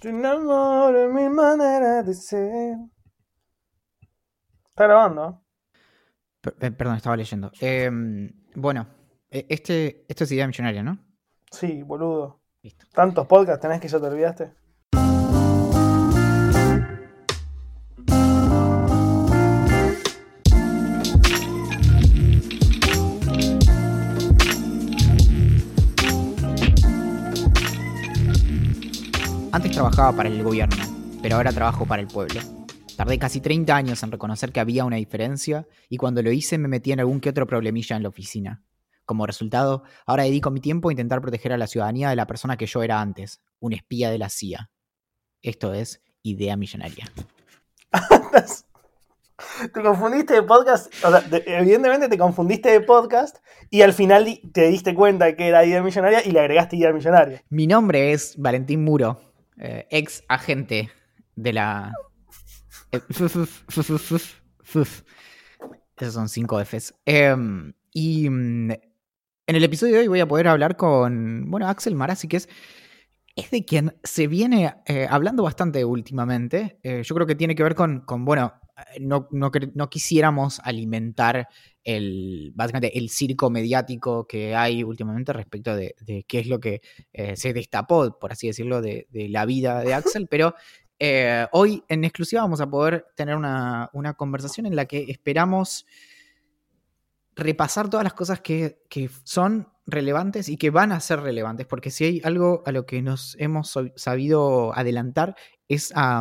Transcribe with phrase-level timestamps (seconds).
[0.00, 2.76] Tu amor en mi manera de ser.
[4.70, 5.42] Está grabando.
[6.40, 7.50] Per- eh, perdón, estaba leyendo.
[7.60, 8.86] Em, bueno,
[9.30, 10.98] e- este, esto es idea millonaria, ¿no?
[11.50, 12.40] Sí, boludo.
[12.62, 12.86] Listo.
[12.92, 14.52] Tantos podcasts tenés que ya te olvidaste.
[29.60, 30.82] Antes trabajaba para el gobierno,
[31.20, 32.40] pero ahora trabajo para el pueblo.
[32.96, 36.66] Tardé casi 30 años en reconocer que había una diferencia y cuando lo hice me
[36.66, 38.62] metí en algún que otro problemilla en la oficina.
[39.04, 42.56] Como resultado, ahora dedico mi tiempo a intentar proteger a la ciudadanía de la persona
[42.56, 44.70] que yo era antes, un espía de la CIA.
[45.42, 47.12] Esto es idea millonaria.
[49.74, 50.90] te confundiste de podcast.
[51.04, 53.36] O sea, de- evidentemente te confundiste de podcast
[53.68, 57.42] y al final te diste cuenta que era idea millonaria y le agregaste idea millonaria.
[57.50, 59.29] Mi nombre es Valentín Muro,
[59.60, 60.90] eh, ex agente
[61.36, 61.92] de la...
[62.92, 63.00] eh.
[65.98, 66.94] Esos son cinco Fs.
[67.04, 71.94] Em, y mm, en el episodio de hoy voy a poder hablar con, bueno, Axel
[71.94, 72.48] Marazzi, que es,
[73.36, 76.80] es de quien se viene eh, hablando bastante últimamente.
[76.82, 78.54] Yo creo que tiene que ver con, con bueno,
[79.00, 81.48] no, no, quer- no quisiéramos alimentar
[81.84, 86.82] el, básicamente el circo mediático que hay últimamente respecto de, de qué es lo que
[87.12, 90.54] eh, se destapó, por así decirlo, de, de la vida de Axel, pero
[90.98, 95.86] eh, hoy en exclusiva vamos a poder tener una, una conversación en la que esperamos
[97.36, 101.90] repasar todas las cosas que, que son relevantes y que van a ser relevantes, porque
[101.90, 105.36] si hay algo a lo que nos hemos sabido adelantar
[105.70, 106.20] es a,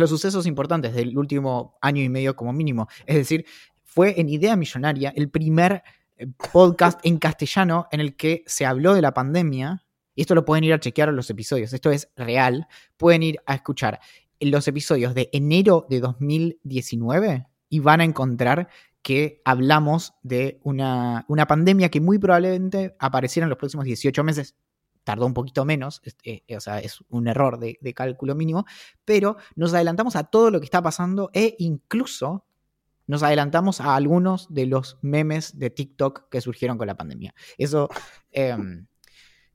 [0.00, 2.88] los sucesos importantes del último año y medio como mínimo.
[3.04, 3.44] Es decir,
[3.84, 5.82] fue en Idea Millonaria el primer
[6.16, 9.84] eh, podcast en castellano en el que se habló de la pandemia.
[10.14, 11.74] Y esto lo pueden ir a chequear en los episodios.
[11.74, 12.66] Esto es real.
[12.96, 14.00] Pueden ir a escuchar
[14.40, 18.68] los episodios de enero de 2019 y van a encontrar
[19.02, 24.54] que hablamos de una, una pandemia que muy probablemente apareciera en los próximos 18 meses.
[25.04, 28.64] Tardó un poquito menos, es- eh, o sea, es un error de, de cálculo mínimo,
[29.04, 32.44] pero nos adelantamos a todo lo que está pasando e incluso
[33.06, 37.34] nos adelantamos a algunos de los memes de TikTok que surgieron con la pandemia.
[37.58, 37.88] Eso
[38.32, 38.86] em,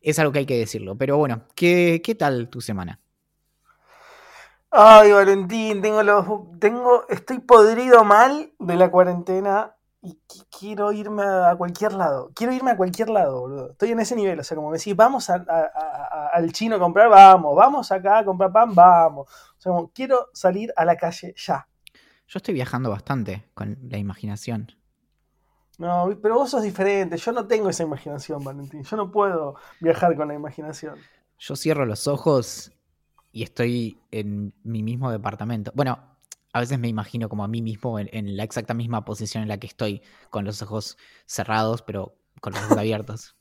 [0.01, 0.97] es algo que hay que decirlo.
[0.97, 2.99] Pero bueno, ¿qué, qué tal tu semana?
[4.71, 6.25] Ay, Valentín, tengo los.
[6.59, 7.07] Tengo.
[7.09, 9.76] Estoy podrido mal de la cuarentena
[10.07, 12.31] y qui- quiero irme a cualquier lado.
[12.33, 13.71] Quiero irme a cualquier lado, boludo.
[13.71, 14.39] Estoy en ese nivel.
[14.39, 17.55] O sea, como me decís, vamos a- a- a- a- al chino a comprar, vamos.
[17.55, 19.27] Vamos acá a comprar pan, vamos.
[19.29, 21.67] O sea, como quiero salir a la calle ya.
[22.27, 24.71] Yo estoy viajando bastante con la imaginación.
[25.77, 27.17] No, pero vos sos diferente.
[27.17, 28.83] Yo no tengo esa imaginación, Valentín.
[28.83, 30.95] Yo no puedo viajar con la imaginación.
[31.37, 32.71] Yo cierro los ojos
[33.31, 35.71] y estoy en mi mismo departamento.
[35.75, 35.99] Bueno,
[36.57, 39.49] a veces me imagino como a mí mismo en, en la exacta misma posición en
[39.49, 43.35] la que estoy, con los ojos cerrados, pero con los ojos abiertos.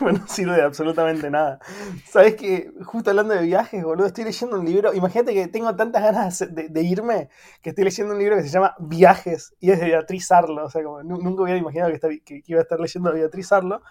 [0.00, 1.60] Bueno, no sirve de absolutamente nada.
[2.04, 4.92] Sabes que, justo hablando de viajes, boludo, estoy leyendo un libro.
[4.92, 7.28] Imagínate que tengo tantas ganas de, de irme
[7.62, 10.64] que estoy leyendo un libro que se llama Viajes y es de Beatriz Arlo.
[10.64, 11.92] O sea, como nu- nunca hubiera imaginado
[12.24, 13.82] que iba a estar leyendo a Beatriz Arlo.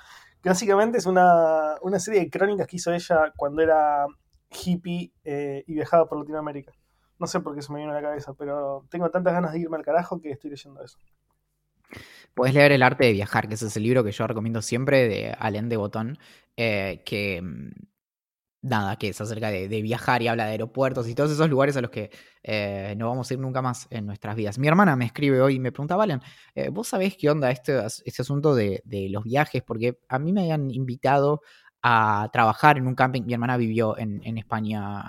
[0.42, 4.06] Que básicamente es una, una serie de crónicas que hizo ella cuando era
[4.52, 6.74] hippie eh, y viajaba por Latinoamérica.
[7.20, 9.60] No sé por qué se me vino a la cabeza, pero tengo tantas ganas de
[9.60, 10.98] irme al carajo que estoy leyendo eso.
[12.34, 15.08] Puedes leer El arte de viajar, que ese es el libro que yo recomiendo siempre
[15.08, 16.20] de Alain de Botón,
[16.56, 17.72] eh, que mm,
[18.62, 21.82] nada, que es acerca de, viajar y habla de aeropuertos y todos esos lugares a
[21.82, 22.12] los que
[22.44, 24.60] eh, no vamos a ir nunca más en nuestras vidas.
[24.60, 26.22] Mi hermana me escribe hoy y me pregunta, Valen,
[26.56, 29.64] eh, ¿vos sabés qué onda este, este asunto de, de los viajes?
[29.64, 31.42] Porque a mí me habían invitado
[31.82, 33.24] a trabajar en un camping.
[33.24, 35.04] Mi hermana vivió en, en España,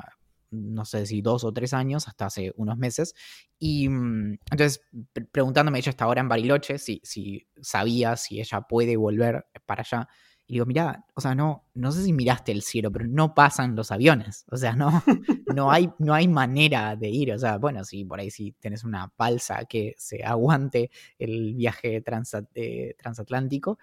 [0.50, 3.15] no sé si dos o tres años, hasta hace unos meses.
[3.59, 4.81] Y mm, entonces,
[5.12, 9.83] pre- preguntándome, ella está ahora en Bariloche, si, si sabía si ella puede volver para
[9.83, 10.09] allá.
[10.50, 13.77] Y digo, mira, o sea, no, no sé si miraste el cielo, pero no pasan
[13.77, 14.47] los aviones.
[14.50, 15.03] O sea, no,
[15.47, 17.33] no, hay, no hay manera de ir.
[17.35, 22.03] O sea, bueno, si por ahí sí tenés una balsa que se aguante el viaje
[22.03, 23.79] transat- eh, transatlántico.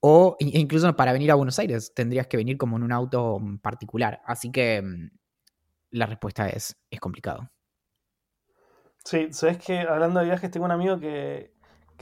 [0.00, 3.58] O incluso para venir a Buenos Aires tendrías que venir como en un auto mm,
[3.58, 4.20] particular.
[4.26, 5.10] Así que mm,
[5.94, 7.48] la respuesta es, es complicado.
[9.04, 11.52] Sí, sabes que hablando de viajes, tengo un amigo que,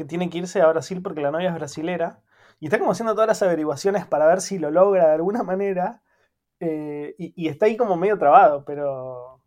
[0.09, 2.23] tiene que irse a Brasil porque la novia es brasilera.
[2.59, 6.03] Y está como haciendo todas las averiguaciones para ver si lo logra de alguna manera.
[6.61, 9.43] Eh, y, está ahí como medio trabado, pero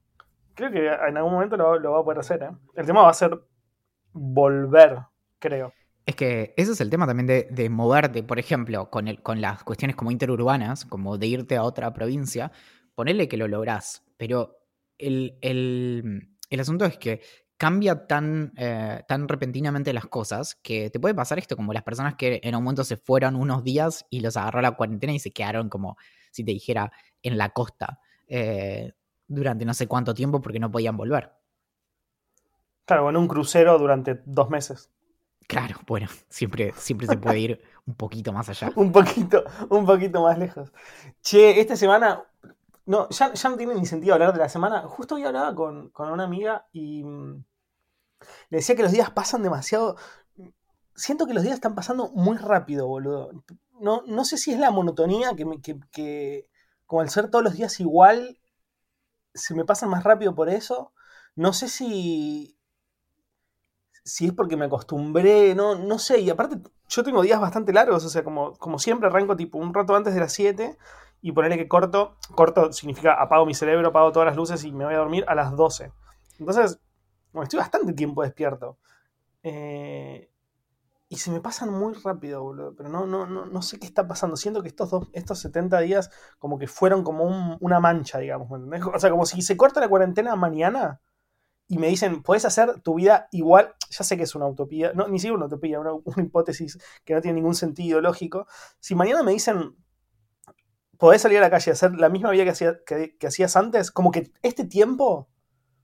[0.53, 2.44] creo que en algún momento lo, va a poder hacer.
[2.44, 2.51] ¿eh?
[2.75, 3.39] El tema va a ser
[4.12, 5.00] volver,
[5.39, 5.74] creo.
[6.06, 9.63] Es que ese es el tema también de, moverte, por ejemplo, con, el, con las
[9.63, 12.51] cuestiones como interurbanas, como de irte a otra provincia,
[12.94, 14.57] ponerle que lo lográs, pero
[14.97, 17.21] el, el asunto es que
[17.57, 22.15] cambia tan, eh, tan repentinamente las cosas que te puede pasar esto, como las personas
[22.15, 25.31] que en un momento se fueron unos días y los agarró la cuarentena y se
[25.31, 25.97] quedaron como,
[26.31, 26.91] si te dijera,
[27.23, 28.94] en la costa eh,
[29.27, 31.31] durante no sé cuánto tiempo porque no podían volver.
[32.85, 34.91] Claro, en un crucero durante dos meses.
[35.47, 38.71] Claro, bueno, siempre, siempre se puede ir un poquito más allá.
[38.75, 40.71] un poquito, un poquito más lejos.
[41.21, 42.23] Che, esta semana
[42.85, 44.83] no, ya, no tiene ni sentido hablar de la semana.
[44.83, 47.43] Justo hoy hablaba con, una amiga y mm,
[48.49, 49.97] le decía que los días pasan demasiado.
[50.95, 53.31] Siento que los días están pasando muy rápido, boludo.
[53.81, 56.49] No, no sé si es la monotonía que, me, que, que,
[56.85, 58.39] como al ser todos los días igual,
[59.33, 60.93] se me pasan más rápido por eso.
[61.35, 62.57] No sé si,
[64.03, 66.19] si es porque me acostumbré, no, no sé.
[66.19, 69.73] Y aparte, yo tengo días bastante largos, o sea, como, como siempre arranco tipo un
[69.73, 70.77] rato antes de las 7
[71.25, 74.86] y ponerle que corto, corto significa apago mi cerebro, apago todas las luces y me
[74.86, 75.92] voy a dormir a las 12.
[76.38, 76.80] Entonces,
[77.42, 78.77] estoy bastante tiempo despierto.
[79.42, 80.30] Eh,
[81.10, 82.75] y se me pasan muy rápido, boludo.
[82.75, 84.38] Pero no, no, no, no sé qué está pasando.
[84.38, 88.48] Siento que estos, dos, estos 70 días como que fueron como una mancha, digamos.
[88.94, 91.01] O sea, como si se corta la cuarentena mañana
[91.68, 93.74] y me dicen, puedes hacer tu vida igual.
[93.89, 97.16] Ya sé que es una utopía, no, ni siquiera una utopía, una, una hipótesis que
[97.16, 98.45] no tiene ningún sentido lógico.
[98.80, 99.75] Si mañana me dicen,
[101.05, 104.09] podés salir a la calle y hacer la misma vida que, que, hacías antes, como
[104.09, 105.29] que este tiempo,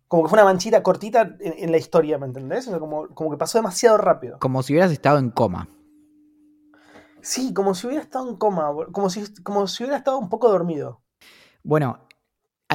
[0.07, 2.65] como que fue una manchita cortita en, la historia, ¿me entendés?
[2.67, 4.39] como, como que pasó demasiado rápido.
[4.39, 5.69] Como si hubieras estado en coma.
[7.21, 10.49] Sí, como si hubiera estado en coma, como si, como si hubiera estado un poco
[10.49, 11.03] dormido.
[11.61, 11.99] Bueno,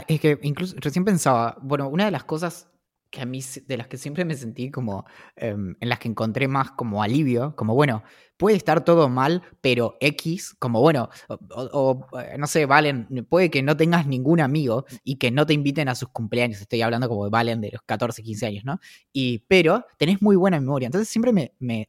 [0.07, 2.71] es que incluso recién pensaba, bueno, una de las cosas
[3.17, 6.49] que a mí, de las que siempre me sentí como, em, en las que encontré
[6.49, 8.03] más como alivio, como bueno,
[8.37, 13.63] puede estar todo mal, pero X, como bueno, o, eh, no sé, Valen, puede que
[13.63, 17.25] no tengas ningún amigo y que no te inviten a sus cumpleaños, estoy hablando como
[17.25, 18.81] de Valen de los 14, 15 años, ¿no?
[19.15, 21.89] Y, pero tenés muy buena memoria, entonces siempre me,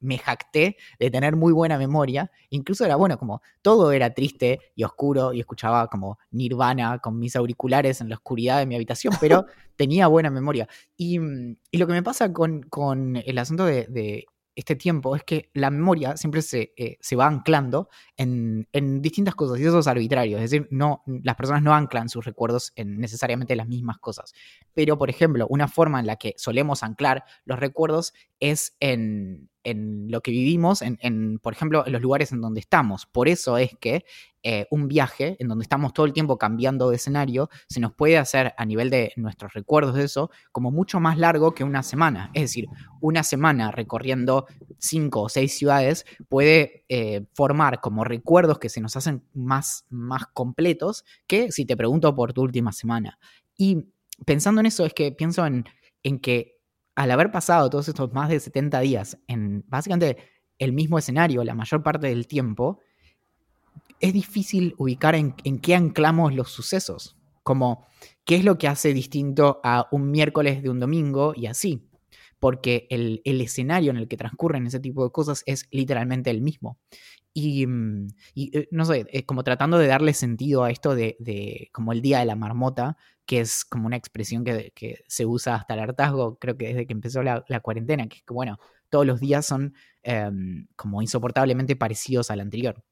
[0.00, 2.30] me jacté de tener muy buena memoria.
[2.50, 7.36] Incluso era bueno, como todo era triste y oscuro y escuchaba como Nirvana con mis
[7.36, 10.68] auriculares en la oscuridad de mi habitación, pero tenía buena memoria.
[10.96, 11.18] Y,
[11.70, 14.26] y lo que me pasa con, con el asunto de
[14.60, 19.34] este tiempo es que la memoria siempre se, eh, se va anclando en, en, distintas
[19.34, 22.98] cosas y eso es arbitrario, es decir, no, las personas no anclan sus recuerdos en
[22.98, 24.32] necesariamente las mismas cosas.
[24.74, 30.10] Pero, por ejemplo, una forma en la que solemos anclar los recuerdos es en, en
[30.10, 33.06] lo que vivimos, en, en, por ejemplo, en los lugares en donde estamos.
[33.06, 34.04] Por eso es que
[34.42, 38.16] eh, un viaje en donde estamos todo el tiempo cambiando de escenario, se nos puede
[38.16, 42.30] hacer a nivel de nuestros recuerdos de eso como mucho más largo que una semana.
[42.32, 42.66] Es decir,
[43.02, 44.46] una semana recorriendo
[44.78, 50.26] cinco o seis ciudades puede eh, formar como recuerdos que se nos hacen más, más
[50.32, 53.18] completos que si te pregunto por tu última semana.
[53.58, 53.92] Y
[54.24, 55.66] pensando en eso es que pienso en,
[56.02, 56.59] en que
[57.00, 60.18] al haber pasado todos estos más de 70 días en básicamente
[60.58, 62.78] el mismo escenario la mayor parte del tiempo,
[64.00, 67.86] es difícil ubicar en, qué anclamos los sucesos, como
[68.26, 71.88] qué es lo que hace distinto a un miércoles de un domingo y así,
[72.38, 76.78] porque el, escenario en el que transcurren ese tipo de cosas es literalmente el mismo.
[77.32, 82.02] Y, mm, eh, no sé, como tratando de darle sentido a esto de, como el
[82.02, 82.98] día de la marmota,
[83.30, 86.92] que es como una expresión que, se usa hasta el hartazgo, creo que desde que
[86.92, 88.58] empezó la, cuarentena, que es que, bueno,
[88.88, 89.72] todos los días son
[90.02, 92.82] em, como insoportablemente parecidos al anterior.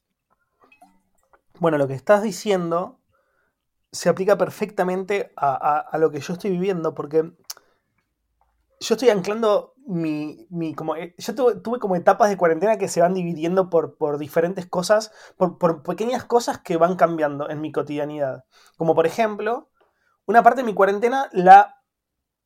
[1.58, 3.00] Bueno, lo que estás diciendo
[3.90, 7.32] se aplica perfectamente a, lo que yo estoy viviendo, porque
[8.78, 13.12] yo estoy anclando mi, como, eh, yo tuve, como etapas de cuarentena que se van
[13.12, 18.44] dividiendo por, por diferentes cosas, por, pequeñas cosas que van cambiando en mi cotidianidad.
[18.76, 19.68] Como por ejemplo,
[20.28, 21.82] una parte de mi cuarentena la,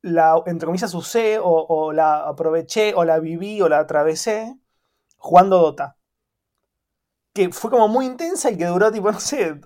[0.02, 4.56] la entre comillas, usé o, o la aproveché o la viví o la atravesé
[5.18, 5.98] jugando Dota
[7.32, 9.60] que fue como muy intensa y que duró tipo, no sé,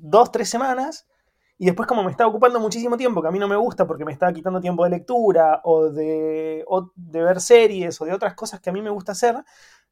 [0.00, 1.06] dos, tres semanas.
[1.58, 4.04] Y después como me estaba ocupando muchísimo tiempo, que a mí no me gusta porque
[4.04, 6.64] me estaba quitando tiempo de lectura o de,
[6.96, 9.36] de ver series o de otras cosas que a mí me gusta hacer,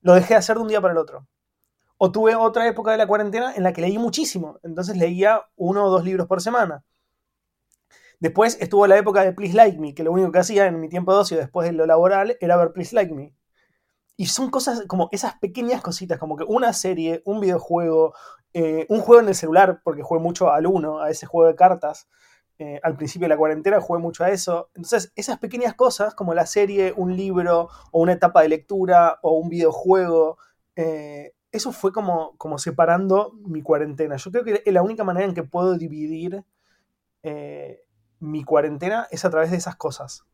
[0.01, 1.29] lo dejé de hacer de un día para el otro.
[1.99, 4.59] O tuve otra época de la cuarentena en la que leí muchísimo.
[4.65, 6.85] Entonces leía uno o dos libros por semana.
[8.23, 10.89] Después estuvo la época de Please Like Me, que lo único que hacía en mi
[10.89, 13.35] tiempo de después de lo laboral era ver Please Like Me.
[14.17, 18.15] Y son cosas como esas pequeñas cositas, como que una serie, un videojuego,
[18.55, 21.57] eh, un juego en el celular, porque jugué mucho al uno, a ese juego de
[21.57, 22.09] cartas.
[22.61, 24.71] Eh, al principio de la cuarentena jugué mucho a eso.
[24.77, 29.33] Entonces, esas pequeñas cosas, como la serie, un libro, o una etapa de lectura, o
[29.33, 30.39] un videojuego,
[30.77, 34.15] eh, eso fue como, como separando mi cuarentena.
[34.15, 36.45] Yo creo que la única manera en que puedo dividir
[38.23, 40.25] mi cuarentena es a través de esas cosas.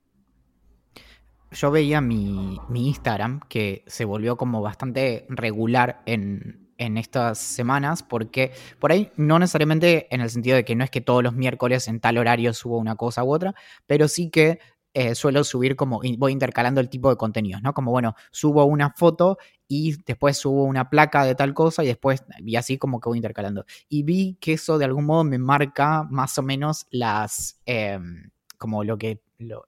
[1.51, 8.93] Yo veía mi, Instagram que se volvió como bastante regular en, estas semanas, porque por
[8.93, 11.99] ahí no necesariamente en el sentido de que no es que todos los miércoles en
[11.99, 13.55] tal horario subo una cosa u otra,
[13.87, 14.61] pero sí que
[15.01, 17.73] eh, suelo subir como, voy intercalando el tipo de contenidos, ¿no?
[17.73, 19.39] Como, bueno, subo una foto
[19.69, 23.19] y después subo una placa de tal cosa y después, y así como que voy
[23.19, 23.65] intercalando.
[23.89, 28.83] Y vi que eso de algún modo me marca más o menos las, em, como
[28.83, 29.23] lo que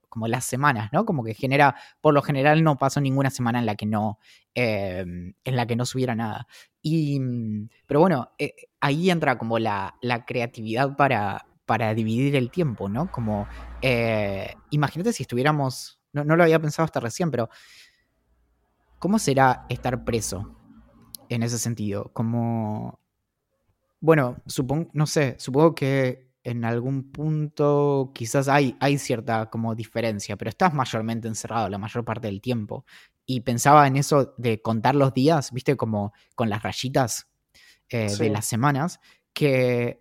[0.09, 1.05] como las semanas, ¿no?
[1.05, 4.19] Como que genera, por lo general no pasó ninguna semana en la que no,
[4.55, 6.49] em, en la que no subiera nada.
[6.83, 9.95] Y, mm, pero bueno, eh, ahí entra como la,
[10.27, 13.13] creatividad para, para dividir el tiempo, ¿no?
[13.13, 13.47] Como,
[13.81, 17.49] eh, imagínate si estuviéramos, no, no lo había pensado hasta recién, pero
[18.99, 20.59] ¿cómo será estar preso
[21.29, 22.11] en ese sentido?
[22.13, 22.99] Como,
[24.01, 30.37] bueno, supongo, no sé, supongo que en algún punto quizás hay, hay cierta como diferencia,
[30.37, 32.85] pero estás mayormente encerrado la mayor parte del tiempo.
[33.27, 37.29] Y pensaba en eso de contar los días, viste, como con las rayitas
[37.91, 38.99] eh, de las semanas,
[39.33, 40.01] que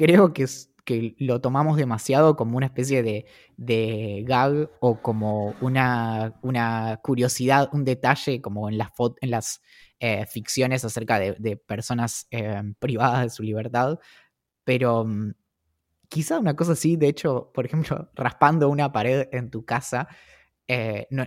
[0.00, 0.48] creo que,
[0.90, 3.24] que lo tomamos demasiado como una especie de,
[3.56, 9.62] de gag o como una, una, curiosidad, un detalle como en las, en las
[10.00, 14.00] eh, ficciones acerca de, personas eh, privadas de su libertad,
[14.64, 15.34] pero mm,
[16.08, 20.08] quizá una cosa así, de hecho, por ejemplo, raspando una pared en tu casa,
[20.66, 21.24] eh, no,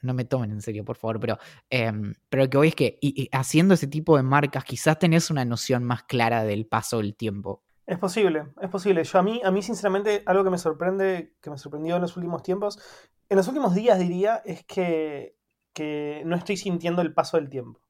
[0.00, 1.38] no, me tomen en serio, por favor, pero,
[1.68, 3.00] pero lo que voy es que
[3.32, 7.64] haciendo ese tipo de marcas, quizás tenés una noción más clara del paso del tiempo.
[7.86, 9.02] Es posible, es posible.
[9.04, 12.16] Yo a mí, a mí sinceramente, algo que me sorprende, que me sorprendió en los
[12.16, 12.78] últimos tiempos,
[13.28, 15.36] en los últimos días diría, es que,
[15.72, 17.80] que no estoy sintiendo el paso del tiempo.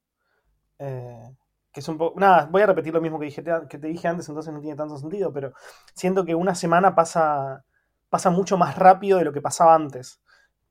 [0.78, 1.36] Eh,
[1.72, 2.18] que es un poco...
[2.18, 4.76] Nada, voy a repetir lo mismo que, dije, que te dije antes, entonces no tiene
[4.76, 5.52] tanto sentido, pero
[5.94, 7.64] siento que una semana pasa,
[8.08, 10.20] pasa mucho más rápido de lo que pasaba antes.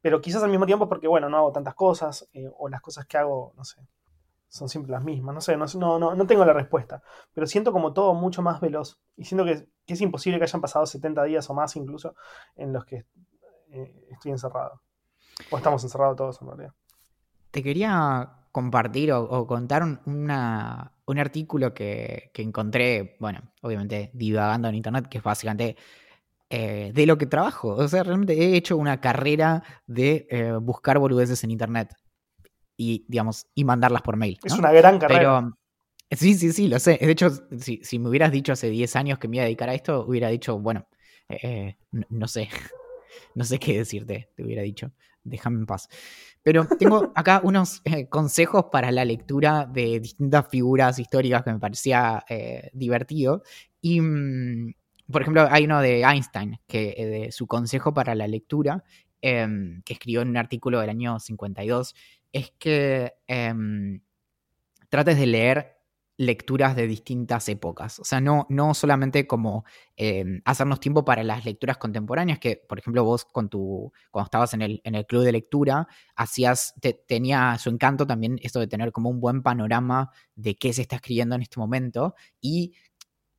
[0.01, 3.05] Pero quizás al mismo tiempo porque, bueno, no hago tantas cosas, eh, o las cosas
[3.05, 3.81] que hago, no sé,
[4.51, 5.65] son siempre las mismas, no sé, no,
[5.97, 7.01] no, no, tengo la respuesta,
[7.33, 8.99] pero siento como todo mucho más veloz.
[9.15, 12.15] Y siento que, es imposible que hayan pasado 70 días o más incluso
[12.57, 13.05] en los que
[13.69, 14.81] eh, estoy encerrado.
[15.51, 16.73] O estamos encerrados todos en realidad.
[17.49, 25.07] Te quería compartir o, contar un, un artículo que, encontré, bueno, obviamente divagando en internet,
[25.07, 25.77] que es básicamente
[26.49, 27.69] eh, de lo que trabajo.
[27.69, 31.95] O sea, realmente he hecho una carrera de eh, buscar boludeces en internet
[32.81, 34.39] y, digamos, y mandarlas por mail.
[34.43, 35.19] Es una gran carrera.
[35.19, 35.57] Pero,
[36.11, 36.97] sí, sí, sí, lo sé.
[37.01, 39.69] De hecho, si, si, me hubieras dicho hace 10 años que me iba a dedicar
[39.69, 40.87] a esto, hubiera dicho, bueno,
[41.29, 41.77] eh,
[42.09, 42.49] no sé,
[43.35, 44.91] no sé qué decirte, te hubiera dicho
[45.23, 45.87] déjame en paz.
[46.43, 51.59] Pero tengo acá unos eh, consejos para la lectura de distintas figuras históricas que me
[51.59, 53.43] parecía eh, divertido.
[53.81, 54.73] Y, mm,
[55.11, 58.83] por ejemplo, hay uno de Einstein, que eh, de su consejo para la lectura,
[59.21, 61.95] em, que escribió en un artículo del año 52,
[62.33, 64.01] es que em,
[64.89, 65.81] trates de leer
[66.17, 67.99] lecturas de distintas épocas.
[67.99, 72.77] O sea, no, no solamente como em, hacernos tiempo para las lecturas contemporáneas, que por
[72.77, 76.75] ejemplo vos con tu, cuando estabas en el, en el club de lectura, hacías,
[77.07, 80.97] tenía su encanto también esto de tener como un buen panorama de qué se está
[80.97, 82.73] escribiendo en este momento y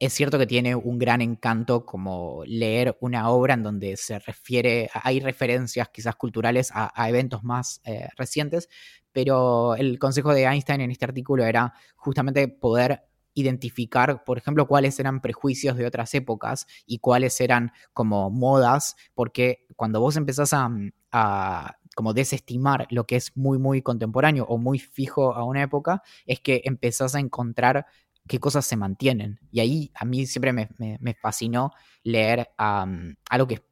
[0.02, 4.90] es cierto que tiene un gran encanto como leer una obra en donde se refiere,
[4.94, 8.68] hay referencias quizás culturales a, eventos más eh, recientes,
[9.12, 13.04] pero el consejo de Einstein en este artículo era justamente poder
[13.35, 19.66] identificar, por ejemplo, cuáles eran prejuicios de otras épocas y cuáles eran como modas, porque
[19.76, 25.32] cuando vos empezás a, como desestimar lo que es muy, muy contemporáneo o muy fijo
[25.32, 27.87] a una época, es que empezás a encontrar
[28.29, 29.38] qué cosas se mantienen.
[29.50, 33.62] Y ahí a mí siempre me, fascinó leer algo que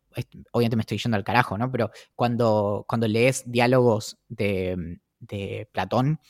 [0.53, 1.71] obviamente me estoy yendo al carajo, ¿no?
[1.71, 6.21] Pero cuando, cuando lees diálogos de, de Platón,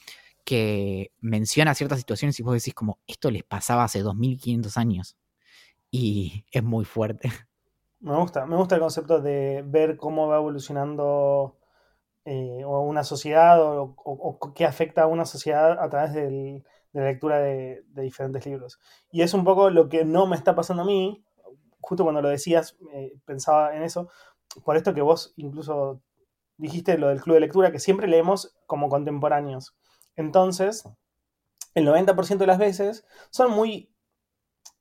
[0.44, 5.16] que menciona ciertas situaciones y vos decís como, esto les pasaba hace 2500 años.
[5.90, 7.30] Y es muy fuerte.
[8.00, 11.58] Me gusta, me gusta el concepto de ver cómo va evolucionando
[12.24, 16.14] eh, una sociedad o, qué afecta a una sociedad a través
[16.92, 18.78] de lectura de, diferentes libros.
[19.10, 21.24] Y es un poco lo que no me está pasando a mí,
[21.80, 22.76] justo cuando lo decías,
[23.24, 24.08] pensaba en eso,
[24.64, 26.02] por esto que vos incluso
[26.56, 29.76] dijiste lo del club de lectura, que siempre leemos como contemporáneos.
[30.16, 30.84] Entonces,
[31.74, 33.90] el 90% de las veces son muy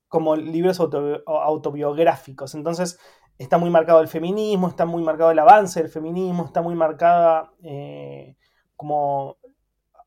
[0.07, 2.55] como libros autobiográficos.
[2.55, 2.99] Entonces,
[3.37, 7.53] está muy marcado el feminismo, está muy marcado el avance del feminismo, está muy marcada
[7.63, 8.35] eh,
[8.75, 9.37] como,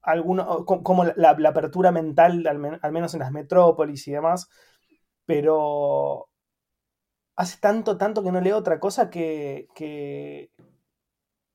[0.03, 4.49] alguno, como la, apertura mental, al, menos en las metrópolis y demás.
[5.25, 6.29] Pero
[7.37, 10.51] hace tanto, tanto que no leo otra cosa que, que,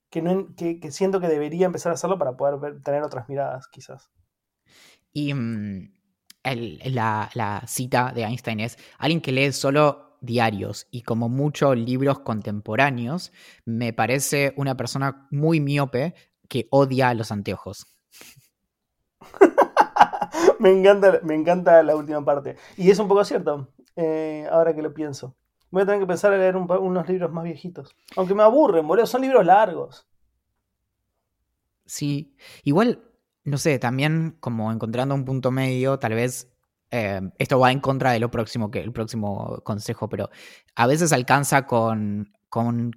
[0.10, 4.10] que, siento que debería empezar a hacerlo para poder tener otras miradas, quizás.
[5.14, 5.92] Y mm,
[6.86, 13.32] la, cita de Einstein es, alguien que lee solo diarios y como muchos libros contemporáneos,
[13.66, 16.16] me parece una persona muy miope
[16.50, 17.97] que odia los anteojos.
[20.60, 22.56] me, encanta, me encanta la última parte.
[22.76, 25.36] Y es un poco cierto, eh, ahora que lo pienso.
[25.70, 27.96] Voy a tener que empezar a leer unos libros más viejitos.
[28.16, 30.08] Aunque me aburren, boludo, son libros largos.
[31.86, 33.02] Sí, igual,
[33.44, 36.52] no sé, también como encontrando un punto medio, tal vez
[36.92, 40.30] eh, esto va en contra de lo próximo, que el próximo consejo, pero
[40.76, 42.94] a veces alcanza con, con,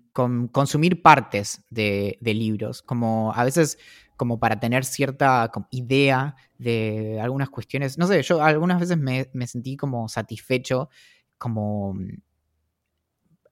[0.52, 3.78] consumir partes de, libros, como a veces
[4.20, 7.96] como para tener cierta idea de algunas cuestiones.
[7.96, 10.90] No sé, yo algunas veces me, me sentí como satisfecho,
[11.38, 11.94] como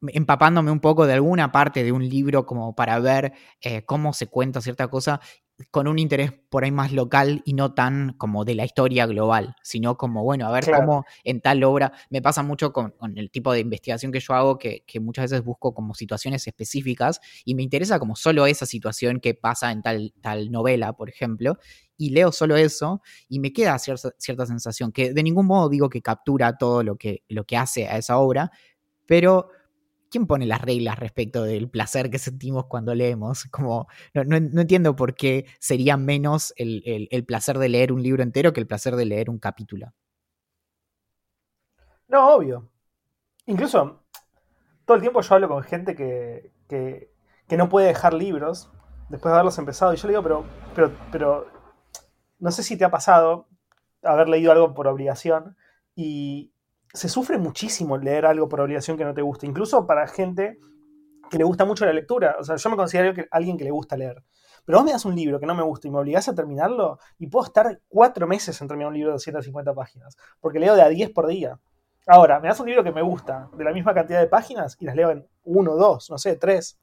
[0.09, 3.33] empapándome un poco de alguna parte de un libro como para ver
[3.63, 5.23] eh, cómo se cuenta cierta cosa
[5.71, 9.57] con un interés por ahí más local y no tan como de la historia global,
[9.63, 13.53] sino como, bueno, a ver cómo en tal obra, me pasa mucho con, el tipo
[13.53, 17.99] de investigación que yo hago, que, muchas veces busco como situaciones específicas y me interesa
[17.99, 21.59] como solo esa situación que pasa en tal, tal novela, por ejemplo,
[21.97, 25.89] y leo solo eso y me queda cierta, cierta sensación, que de ningún modo digo
[25.89, 28.53] que captura todo lo que, lo que hace a esa obra,
[29.07, 29.51] pero
[30.11, 33.45] ¿quién pone las reglas respecto del placer que sentimos cuando leemos?
[33.51, 38.61] Como, no, entiendo por qué sería menos el, placer de leer un libro entero que
[38.61, 39.93] el placer de leer un capítulo.
[42.09, 42.69] No, obvio.
[43.47, 44.05] Incluso,
[44.85, 48.71] todo el tiempo yo hablo con gente que, que, no puede dejar libros
[49.09, 49.93] después de haberlos empezado.
[49.93, 50.45] Y yo le digo, pero,
[50.75, 51.47] pero, pero,
[52.39, 53.49] no sé si te ha pasado
[54.03, 55.57] haber leído algo por obligación
[55.95, 56.53] y,
[56.93, 60.59] se sufre muchísimo leer algo por obligación que no te gusta, incluso para gente
[61.31, 62.37] que le gusta mucho la lectura.
[62.39, 64.23] O sea, yo me considero que, alguien que le gusta leer.
[64.65, 66.99] Pero vos me das un libro que no me gusta y me obligás a terminarlo
[67.19, 70.83] y puedo estar cuatro meses en terminar un libro de 250 páginas, porque leo de
[70.83, 71.59] a 10 por día.
[72.07, 74.87] Ahora, me das un libro que me gusta, de la misma cantidad de páginas, y
[74.87, 76.79] las leo en uno, dos, no sé, tres.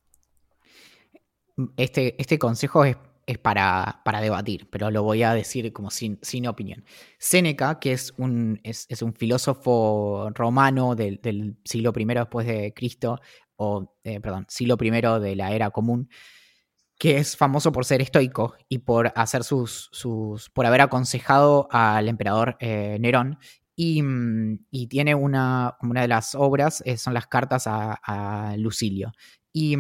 [1.78, 6.48] Este, este consejo es es para, debatir, pero lo voy a decir como sin, sin
[6.48, 6.84] opinión.
[7.18, 13.20] Séneca, que es un, es, un filósofo romano del, siglo I después de Cristo,
[13.56, 14.90] o, eh, perdón, siglo I
[15.22, 16.10] de la era común,
[16.98, 22.08] que es famoso por ser estoico y por hacer sus, sus por haber aconsejado al
[22.08, 23.38] emperador eh, Nerón
[23.76, 24.02] y,
[24.72, 29.12] y, tiene una, una de las obras, eh, son las cartas a, Lucilio.
[29.52, 29.76] Y,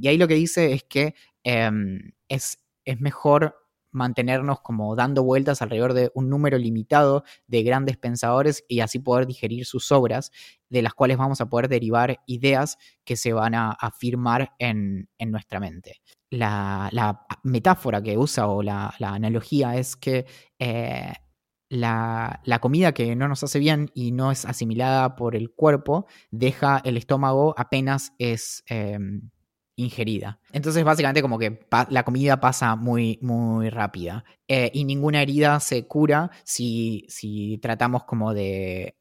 [0.00, 3.56] y, ahí lo que dice es que em, es es mejor
[3.92, 9.26] mantenernos como dando vueltas alrededor de un número limitado de grandes pensadores y así poder
[9.26, 10.30] digerir sus obras,
[10.68, 15.60] de las cuales vamos a poder derivar ideas que se van a afirmar en, nuestra
[15.60, 16.00] mente.
[16.30, 16.90] La,
[17.42, 20.26] metáfora que usa o la, analogía es que
[20.58, 21.12] eh,
[21.68, 26.80] la, comida que no nos hace bien y no es asimilada por el cuerpo deja
[26.84, 28.62] el estómago apenas es...
[28.68, 29.30] Em,
[29.76, 30.40] ingerida.
[30.52, 34.24] Entonces, básicamente, como que la comida pasa muy, muy rápida.
[34.48, 38.96] Eh, y ninguna herida se cura si, si tratamos como de.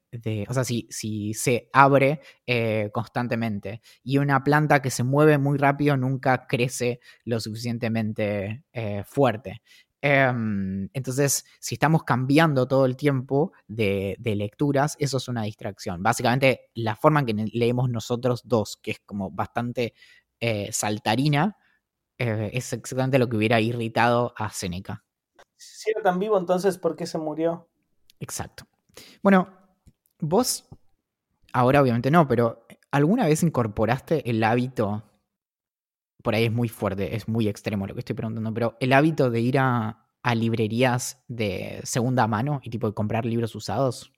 [0.48, 3.82] o sea, si, si se abre eh, constantemente.
[4.04, 9.62] Y una planta que se mueve muy rápido nunca crece lo suficientemente eh, fuerte.
[10.02, 16.02] Em, entonces, si estamos cambiando todo el tiempo de, de, lecturas, eso es una distracción.
[16.02, 19.94] Básicamente, la forma en que leemos nosotros dos, que es como bastante
[20.40, 21.58] eh, saltarina,
[22.18, 25.04] eh, es exactamente lo que hubiera irritado a Seneca.
[25.58, 27.70] Si era tan vivo, entonces, ¿por qué se murió?
[28.20, 28.66] Exacto.
[29.22, 29.50] Bueno,
[30.20, 30.68] vos,
[31.54, 35.04] ahora obviamente no, pero ¿alguna vez incorporaste el hábito?
[36.22, 39.30] Por ahí es muy fuerte, es muy extremo lo que estoy preguntando, pero el hábito
[39.30, 44.12] de ir a, a librerías de segunda mano y tipo de comprar libros usados?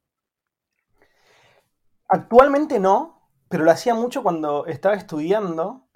[2.08, 5.88] Actualmente no, pero lo hacía mucho cuando estaba estudiando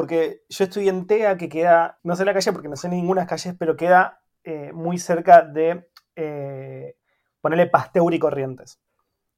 [0.00, 3.26] porque yo estudié en TEA, que queda, no sé la calle porque no sé ninguna
[3.26, 6.96] calles, pero queda eh, muy cerca de eh,
[7.42, 8.80] ponerle Pasteur y Corrientes.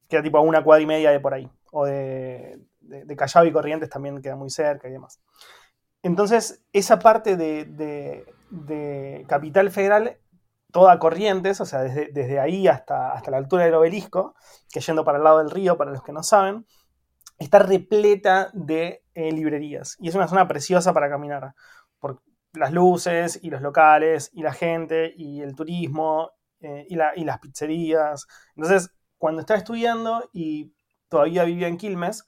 [0.08, 1.50] Queda tipo a una cuadra y media de por ahí.
[1.72, 5.20] O de, de, Callao y Corrientes también queda muy cerca y demás.
[6.00, 7.64] Entonces, esa parte de,
[8.48, 10.16] de Capital Federal,
[10.70, 14.36] toda Corrientes, o sea, desde, desde, ahí hasta, hasta la altura del obelisco,
[14.72, 16.66] que yendo para el lado del río, para los que no saben,
[17.36, 19.96] está repleta de eh, librerías.
[20.00, 21.54] Y es una zona preciosa para caminar.
[21.98, 22.22] Por
[22.54, 27.38] las luces y los locales y la gente y el turismo eh, y, y las
[27.38, 28.26] pizzerías.
[28.56, 30.74] Entonces, cuando estaba estudiando y
[31.08, 32.24] todavía vivía en Quilmes,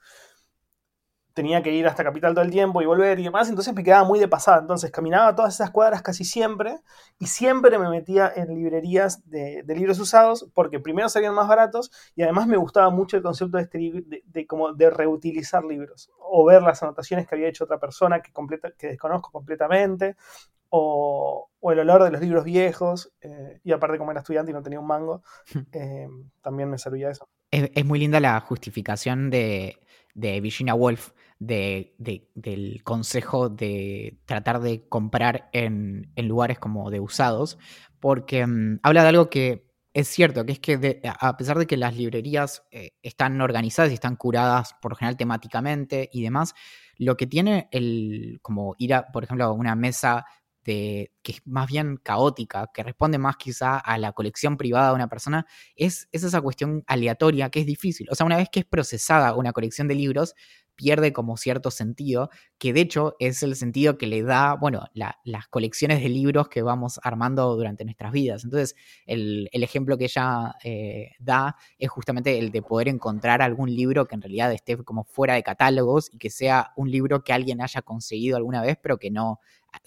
[1.35, 4.05] tenía que ir hasta Capital todo el tiempo y volver y demás, entonces me quedaba
[4.05, 4.61] muy de pasada.
[4.61, 6.79] Entonces caminaba todas esas cuadras casi siempre
[7.19, 12.23] y siempre me metía en librerías de, libros usados porque primero salían más baratos y
[12.23, 16.63] además me gustaba mucho el concepto de, este, de, como de reutilizar libros o ver
[16.63, 20.17] las anotaciones que había hecho otra persona que, completa, que desconozco completamente
[20.71, 24.63] o, el olor de los libros viejos eh, y aparte como era estudiante y no
[24.63, 25.23] tenía un mango,
[25.73, 26.09] eh,
[26.41, 27.27] también me servía eso.
[27.51, 29.79] es muy linda la justificación de
[30.15, 31.95] de Virginia Woolf de,
[32.35, 37.59] del consejo de tratar de comprar en, lugares como de usados,
[38.01, 41.77] porque mm, habla de algo que es cierto, que es que a pesar de que
[41.77, 46.55] las librerías eh, están organizadas y están curadas por lo general temáticamente y demás,
[46.97, 50.27] lo que tiene el, como ir a, por ejemplo, a una mesa
[50.65, 54.95] de, que es más bien caótica, que responde más quizá a la colección privada de
[54.95, 58.09] una persona, es, es, esa cuestión aleatoria que es difícil.
[58.11, 60.35] O sea, una vez que es procesada una colección de libros,
[60.77, 65.49] pierde como cierto sentido, que de hecho es el sentido que le da, bueno, las
[65.49, 68.45] colecciones de libros que vamos armando durante nuestras vidas.
[68.45, 68.75] Entonces,
[69.07, 74.15] el, ejemplo que ella eh, da es justamente el de poder encontrar algún libro que
[74.15, 77.83] en realidad esté como fuera de catálogos y que sea un libro que alguien haya
[77.83, 79.41] conseguido alguna vez, pero que no,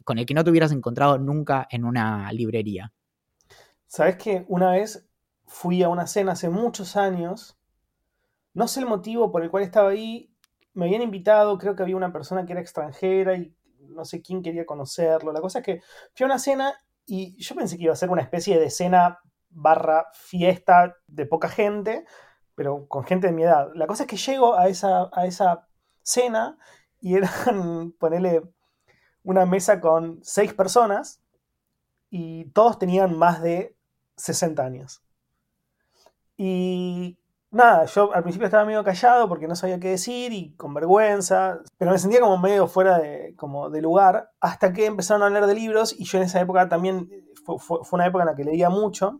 [0.03, 2.93] con el que no te hubieras encontrado nunca en una librería.
[3.85, 5.07] Sabes que una vez
[5.45, 7.57] fui a una cena hace muchos años,
[8.53, 10.29] no sé el motivo por el cual estaba ahí,
[10.77, 13.51] me habían invitado, creo que había una persona que era extranjera y
[13.89, 15.33] no sé quién quería conocerlo.
[15.33, 15.81] La cosa es que
[16.13, 16.75] fui a una cena
[17.07, 21.49] y yo pensé que iba a ser una especie de cena barra fiesta de poca
[21.49, 22.05] gente,
[22.53, 23.69] pero con gente de mi edad.
[23.73, 25.67] La cosa es que llego a esa, a esa
[26.03, 26.59] cena
[27.01, 28.43] y eran, ponele,
[29.23, 31.23] una mesa con seis personas
[32.11, 33.75] y todos tenían más de
[34.17, 35.01] 60 años.
[36.37, 37.17] Y
[37.57, 41.59] nada, yo al principio estaba medio callado porque no sabía qué decir y con vergüenza,
[41.77, 45.47] pero me sentía como medio fuera de, como de lugar, hasta que empezaron a hablar
[45.47, 47.09] de libros y yo en esa época también,
[47.45, 49.19] fue, fue, una época en la que leía mucho,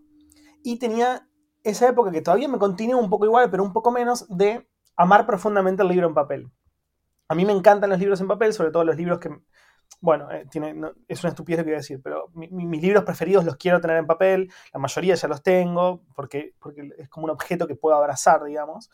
[0.64, 1.28] y tenía
[1.64, 5.26] esa época que todavía me continúa un poco igual, pero un poco menos, de amar
[5.26, 6.52] profundamente el libro en papel.
[7.30, 9.30] A mí me encantan los libros en papel, sobre todo los libros que,
[10.00, 10.46] bueno, eh,
[11.08, 13.98] es una estupidez lo que voy a decir, pero mis libros preferidos los quiero tener
[13.98, 16.54] en papel, la mayoría ya los tengo, porque,
[16.98, 18.90] es como un objeto que puedo abrazar, digamos,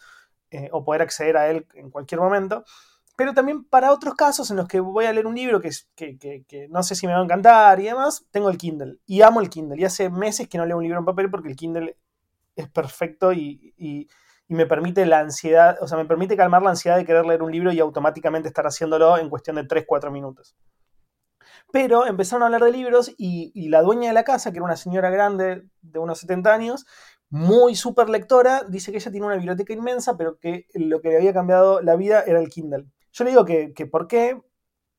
[0.52, 2.64] eh, o poder acceder a él en cualquier momento.
[3.16, 5.70] Pero también para otros casos en los que voy a leer un libro que,
[6.70, 8.98] no sé si me va a encantar y demás, tengo el Kindle.
[9.06, 9.80] Y amo el Kindle.
[9.80, 11.96] Y hace meses que no leo un libro en papel porque el Kindle
[12.56, 14.08] es perfecto y, y,
[14.48, 17.44] y me permite la ansiedad, o sea, me permite calmar la ansiedad de querer leer
[17.44, 20.56] un libro y automáticamente estar haciéndolo en cuestión de 3-4 minutos.
[21.74, 24.78] Pero empezaron a hablar de libros y, la dueña de la casa, que era una
[24.78, 26.86] señora grande de unos 70 años,
[27.32, 31.18] muy súper lectora, dice que ella tiene una biblioteca inmensa, pero que lo que le
[31.18, 32.86] había cambiado la vida era el Kindle.
[33.12, 34.40] Yo le digo que, por qué,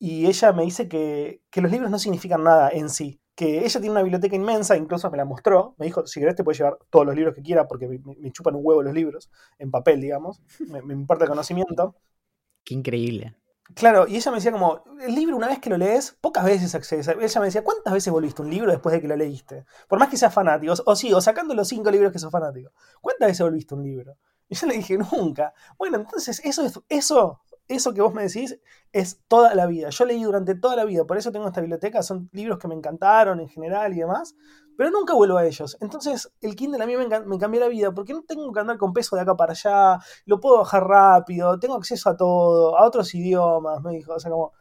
[0.01, 3.93] y ella me dice que, los libros no significan nada en sí, que ella tiene
[3.93, 7.07] una biblioteca inmensa, incluso me la mostró, me dijo, si querés te puedes llevar todos
[7.07, 10.83] los libros que quiera, porque me, chupan un huevo los libros, en papel, digamos, me,
[10.83, 11.95] me importa el conocimiento.
[12.65, 13.37] Qué increíble.
[13.73, 16.75] Claro, y ella me decía como, el libro una vez que lo lees, pocas veces
[16.75, 17.09] accedes.
[17.09, 19.65] Ella me decía, ¿cuántas veces volviste un libro después de que lo leíste?
[19.89, 22.71] Por más que seas fanático, o sí, o sacando los cinco libros que sos fanático.
[23.01, 24.17] ¿Cuántas veces volviste un libro?
[24.49, 25.55] Y yo le dije, nunca.
[25.79, 28.59] Bueno, entonces eso es, eso eso que vos me decís
[28.93, 29.91] es toda la vida.
[29.91, 32.75] Yo leí durante toda la vida, por eso tengo esta biblioteca, son libros que me
[32.75, 34.37] encantaron en general y demás,
[34.77, 35.77] pero nunca vuelvo a ellos.
[35.81, 38.79] Entonces el Kindle a mí me, me cambió la vida, porque no tengo que andar
[38.79, 42.87] con peso de acá para allá, lo puedo bajar rápido, tengo acceso a todo, a
[42.87, 44.53] otros idiomas, me dijo, o sea, como...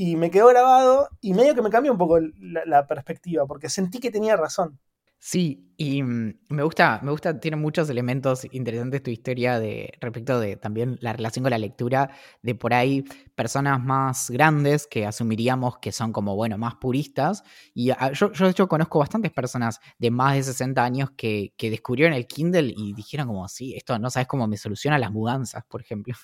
[0.00, 3.68] Y me quedó grabado y medio que me cambió un poco la, la perspectiva, porque
[3.68, 4.78] sentí que tenía razón.
[5.20, 10.38] Sí, y mm, me gusta, me gusta, tiene muchos elementos interesantes tu historia de respecto
[10.38, 12.10] de también la relación con la lectura,
[12.42, 13.04] de por ahí
[13.34, 17.42] personas más grandes que asumiríamos que son como, bueno, más puristas.
[17.74, 21.52] Y ah, yo, yo de hecho conozco bastantes personas de más de 60 años que,
[21.56, 25.10] que descubrieron el Kindle y dijeron como, sí, esto no sabes cómo me soluciona las
[25.10, 26.14] mudanzas, por ejemplo.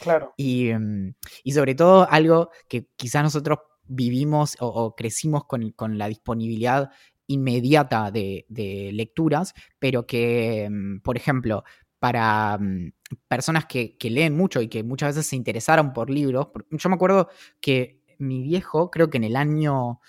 [0.00, 0.32] Claro.
[0.36, 5.98] Y, mm, y sobre todo algo que quizás nosotros vivimos o, o crecimos con, con,
[5.98, 6.90] la disponibilidad
[7.26, 8.46] inmediata de,
[8.92, 11.64] lecturas, pero que, mm, por ejemplo,
[11.98, 12.92] para mm,
[13.28, 16.96] personas que, que, leen mucho y que muchas veces se interesaron por libros, yo me
[16.96, 17.28] acuerdo
[17.60, 20.00] que mi viejo, creo que en el año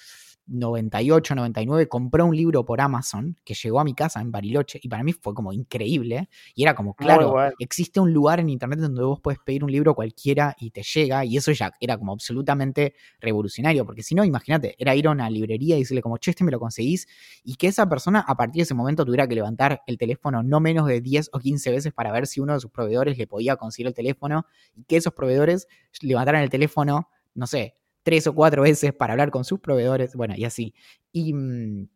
[0.48, 4.88] 98, 99, compró un libro por Amazon que llegó a mi casa en Bariloche y
[4.88, 6.30] para mí fue como increíble.
[6.54, 7.54] Y era como, claro, bueno.
[7.60, 11.26] existe un lugar en internet donde vos puedes pedir un libro cualquiera y te llega.
[11.26, 13.86] Y eso ya era como absolutamente revolucionario.
[13.86, 16.52] Porque si no, imagínate, era ir a una librería y decirle como, che, este me
[16.52, 17.08] lo conseguís.
[17.44, 20.60] Y que esa persona a partir de ese momento tuviera que levantar el teléfono no
[20.60, 23.56] menos de 10 o 15 veces para ver si uno de sus proveedores le podía
[23.56, 24.46] conseguir el teléfono.
[24.76, 25.68] Y que esos proveedores
[26.02, 30.36] levantaran el teléfono, no sé, tres o cuatro veces para hablar con sus proveedores, bueno,
[30.38, 30.76] y así.
[31.12, 31.89] Y mm,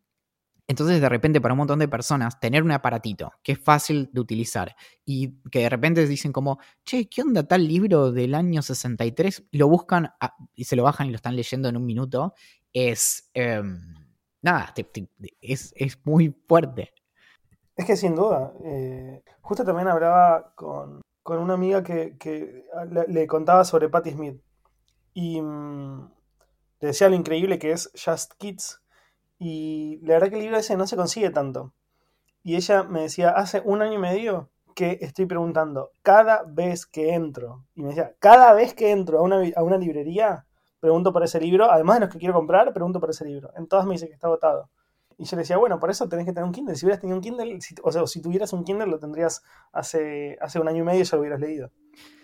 [0.67, 4.19] entonces de repente para un montón de personas tener un aparatito que es fácil de
[4.19, 9.49] utilizar y que de repente dicen como, che, ¿qué onda tal libro del año 63?
[9.51, 12.33] Y lo buscan a, y se lo bajan y lo están leyendo en un minuto,
[12.73, 13.61] es, eh,
[14.41, 14.73] nada,
[15.41, 16.91] es, es, muy fuerte.
[17.75, 23.05] Es que sin duda, eh, justo también hablaba con, con una amiga que, que le,
[23.07, 24.41] le contaba sobre Patti Smith
[25.19, 26.09] y mmm,
[26.79, 28.81] le decía lo increíble que es Just Kids.
[29.37, 31.73] Y la verdad que el libro ese no se consigue tanto.
[32.41, 37.13] Y ella me decía, hace un año y medio que estoy preguntando, cada vez que
[37.13, 40.45] entro, y me decía, cada vez que entro a una, a una librería,
[40.79, 43.51] pregunto por ese libro, además de los que quiero comprar, pregunto por ese libro.
[43.57, 44.69] En todas me dice que está agotado.
[45.17, 46.75] Y yo le decía, bueno, por eso tenés que tener un Kindle.
[46.75, 50.37] Si hubieras tenido un Kindle, si, o sea, si tuvieras un Kindle, lo tendrías hace,
[50.39, 51.71] hace un año y medio y ya lo hubieras leído.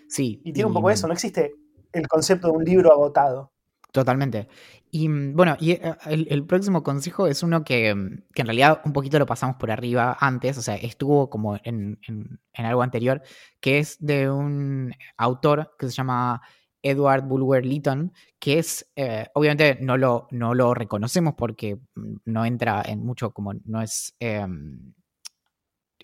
[0.08, 0.40] Sí.
[0.46, 0.70] Y tiene y...
[0.70, 1.56] un poco eso, no existe
[2.00, 3.52] el concepto de un libro agotado.
[3.92, 4.50] Totalmente.
[4.92, 7.96] Y bueno, y eh, el, próximo consejo es uno que,
[8.34, 12.00] que, en realidad un poquito lo pasamos por arriba antes, o sea, estuvo como en,
[12.08, 13.22] en, algo anterior,
[13.60, 16.42] que es de un autor que se llama
[16.82, 21.78] Edward Bulwer Lytton, que es, eh, obviamente no lo, no lo reconocemos porque
[22.26, 24.16] no entra en mucho como, no es...
[24.20, 24.46] Eh,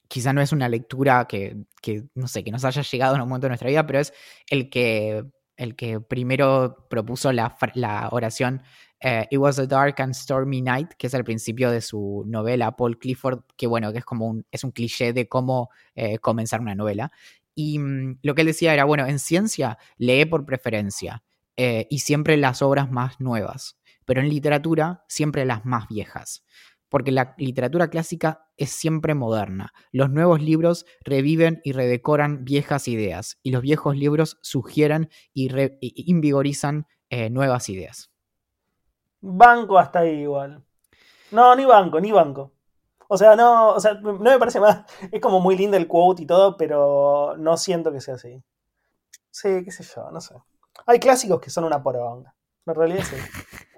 [0.08, 3.30] quizá no es una lectura que, que, no sé, que nos haya llegado en un
[3.30, 4.14] momento de nuestra vida, pero es
[4.50, 5.24] el que
[5.62, 7.56] el que primero propuso la,
[8.12, 8.64] oración
[9.04, 12.76] uh, It was a dark and stormy night, que es el principio de su novela
[12.76, 16.62] Paul Clifford, que bueno, que es como un, es un cliché de cómo eh, comenzar
[16.62, 17.12] una novela.
[17.54, 21.24] Y mm, lo que él decía era, bueno, en ciencia lee por preferencia
[21.58, 26.44] eh, y siempre las obras más nuevas, pero en literatura siempre las más viejas
[26.92, 29.74] porque la literatura clásica es siempre moderna.
[29.94, 35.78] Los nuevos libros reviven y redecoran viejas ideas, y los viejos libros sugieren y, re,
[35.80, 38.12] y invigorizan eh, nuevas ideas.
[39.22, 40.64] Banco hasta ahí igual.
[41.32, 42.52] No, ni banco, ni banco.
[43.08, 44.84] O sea, no, o sea, no me parece más.
[45.12, 48.44] Es como muy lindo el quote y todo, pero no siento que sea así.
[49.30, 50.36] Sí, qué sé yo, no sé.
[50.86, 52.36] Hay clásicos que son una poronga.
[52.66, 53.16] En realidad sí.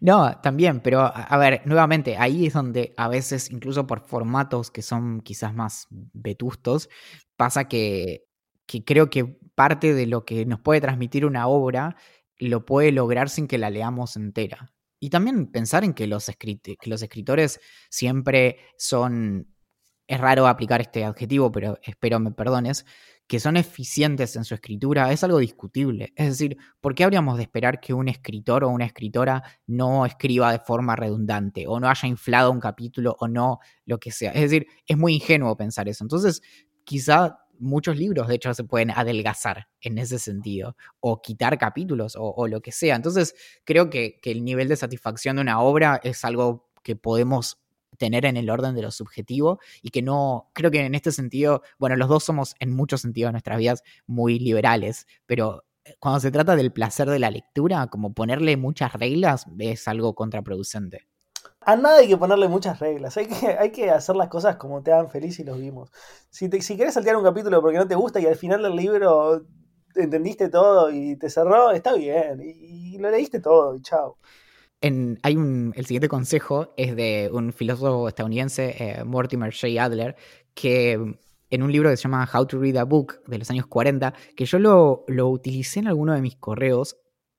[0.00, 4.82] No, también, pero a ver, nuevamente, ahí es donde a veces, incluso por formatos que
[4.82, 6.88] son quizás más vetustos,
[7.36, 8.24] pasa que,
[8.66, 11.96] que creo que parte de lo que nos puede transmitir una obra
[12.38, 14.72] lo puede lograr sin que la leamos entera.
[14.98, 19.48] Y también pensar en que los, que los escritores siempre son,
[20.06, 22.84] es raro aplicar este adjetivo, pero espero me perdones,
[23.30, 26.12] que son eficientes en su escritura es algo discutible.
[26.16, 30.50] Es decir, ¿por qué habríamos de esperar que un escritor o una escritora no escriba
[30.50, 34.32] de forma redundante o no haya inflado un capítulo o no lo que sea?
[34.32, 36.02] Es decir, es muy ingenuo pensar eso.
[36.02, 36.42] Entonces,
[36.82, 42.48] quizá muchos libros, de hecho, se pueden adelgazar en ese sentido, o quitar capítulos, o,
[42.48, 42.96] lo que sea.
[42.96, 47.60] Entonces, creo que, que, el nivel de satisfacción de una obra es algo que podemos
[47.98, 51.62] tener en el orden de lo subjetivo y que no, creo que en este sentido,
[51.78, 56.20] bueno, los dos somos en muchos sentidos de nuestras vidas muy liberales, pero eh, cuando
[56.20, 61.06] se trata del placer de la lectura, como ponerle muchas reglas es algo contraproducente.
[61.62, 64.82] A nada hay que ponerle muchas reglas, hay que, hay que hacer las cosas como
[64.82, 65.90] te hagan feliz y los vimos.
[66.30, 68.76] Si, te, si quieres saltear un capítulo porque no te gusta y al final del
[68.76, 69.44] libro
[69.94, 74.16] entendiste todo y te cerró, está bien, y, y lo leíste todo y chao.
[74.80, 79.82] En, hay un, el siguiente consejo es de un filósofo estadounidense, eh, Mortimer J.
[79.82, 80.16] Adler,
[80.54, 80.98] que
[81.50, 84.14] en un libro que se llama How to Read a Book de los años 40,
[84.36, 86.96] que yo lo, utilicé en alguno de mis correos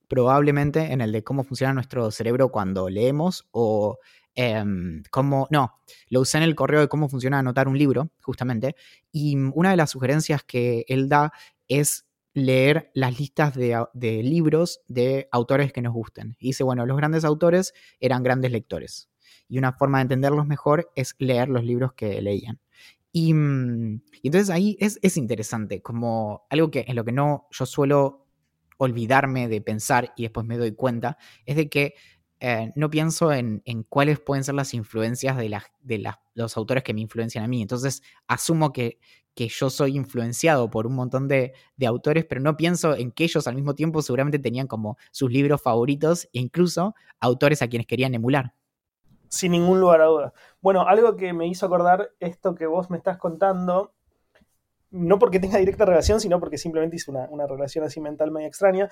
[0.08, 3.98] probablemente en el de cómo funciona nuestro cerebro cuando leemos o
[4.36, 8.76] em, cómo, no, lo usé en el correo de cómo funciona anotar un libro, justamente,
[9.12, 11.32] y una de las sugerencias que él da
[11.70, 16.36] es leer las listas de, libros de autores que nos gusten.
[16.40, 19.10] Y dice, bueno, los grandes autores eran grandes lectores.
[19.48, 22.60] Y una forma de entenderlos mejor es leer los libros que leían.
[23.12, 28.28] Y, mm, entonces ahí es, interesante, como algo que en lo que no yo suelo
[28.78, 31.96] olvidarme de pensar y después me doy cuenta, es de que
[32.44, 37.44] eh, no pienso en, cuáles pueden ser las influencias de, los autores que me influencian
[37.44, 37.62] a mí.
[37.62, 39.00] Entonces asumo que,
[39.36, 41.54] yo soy influenciado por un montón de,
[41.86, 45.62] autores, pero no pienso en que ellos al mismo tiempo seguramente tenían como sus libros
[45.62, 48.54] favoritos e incluso autores a quienes querían emular
[49.30, 50.34] sin ningún lugar a dudas.
[50.60, 53.94] Bueno, algo que me hizo acordar esto que vos me estás contando,
[54.90, 58.90] no porque tenga directa relación, sino porque simplemente hice una, relación así mental media extraña,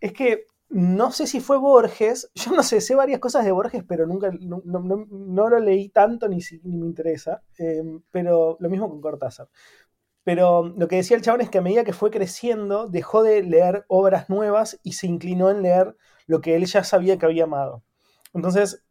[0.00, 3.84] es que no sé si fue Borges, yo no sé, sé varias cosas de Borges,
[3.86, 9.00] pero nunca, no, lo leí tanto ni, ni me interesa, em, pero lo mismo con
[9.00, 9.48] Cortázar.
[10.24, 13.42] Pero lo que decía el chabón es que a medida que fue creciendo, dejó de
[13.44, 17.44] leer obras nuevas y se inclinó en leer lo que él ya sabía que había
[17.44, 17.84] amado.
[18.32, 18.82] Entonces,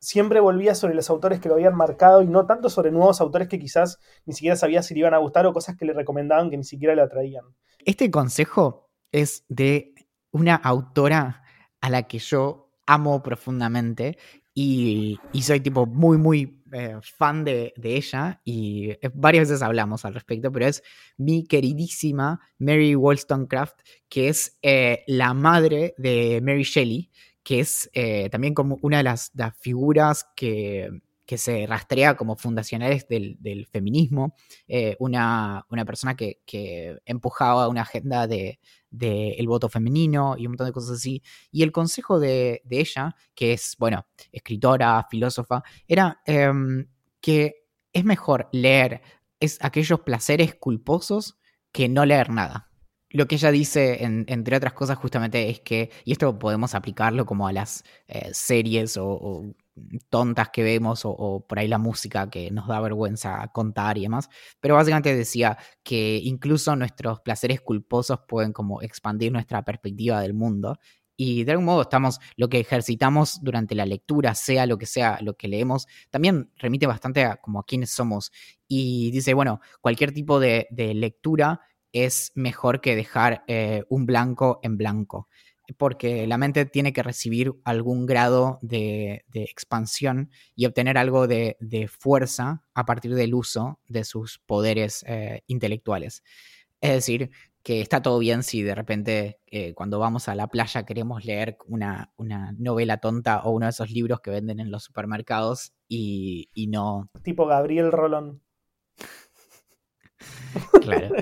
[0.00, 3.46] siempre volvía sobre los autores que lo habían marcado y no tanto sobre nuevos autores
[3.46, 6.50] que quizás ni siquiera sabía si le iban a gustar o cosas que le recomendaban
[6.50, 7.44] que ni siquiera le atraían.
[7.84, 9.94] Este consejo es de
[10.30, 11.42] una autora
[11.80, 14.18] a la que yo amo profundamente
[14.54, 20.52] y, soy tipo muy, muy eh, fan de, ella y varias veces hablamos al respecto,
[20.52, 20.82] pero es
[21.16, 27.10] mi queridísima Mary Wollstonecraft, que es eh, la madre de Mary Shelley,
[27.42, 30.90] que es eh, también como una de las, figuras que,
[31.38, 34.34] se rastrea como fundacionales del, feminismo,
[34.66, 36.40] eh, una, persona que,
[37.04, 38.58] empujaba una agenda de,
[38.90, 41.22] el voto femenino y un montón de cosas así.
[41.50, 46.86] Y el consejo de, ella, que es, bueno, escritora, filósofa, era em,
[47.20, 49.02] que es mejor leer
[49.40, 51.38] es aquellos placeres culposos
[51.72, 52.70] que no leer nada
[53.10, 57.48] lo que ella dice, entre otras cosas, justamente es que, y esto podemos aplicarlo como
[57.48, 59.44] a las eh, series o,
[60.08, 64.28] tontas que vemos o, por ahí la música que nos da vergüenza contar y demás,
[64.60, 70.78] pero básicamente decía que incluso nuestros placeres culposos pueden como expandir nuestra perspectiva del mundo.
[71.16, 75.18] Y de algún modo estamos, lo que ejercitamos durante la lectura, sea lo que sea
[75.20, 78.32] lo que leemos, también remite bastante a como a quiénes somos.
[78.66, 81.60] Y dice, bueno, cualquier tipo de lectura
[81.92, 85.28] es mejor que dejar eh, un blanco en blanco,
[85.76, 91.56] porque la mente tiene que recibir algún grado de, expansión y obtener algo de,
[91.98, 96.22] fuerza a partir del uso de sus poderes eh, intelectuales.
[96.80, 97.30] Es decir,
[97.62, 101.58] que está todo bien si de repente eh, cuando vamos a la playa queremos leer
[101.66, 102.12] una,
[102.58, 107.10] novela tonta o uno de esos libros que venden en los supermercados y, y no...
[107.22, 108.42] Tipo Gabriel Rolón.
[110.80, 111.14] Claro.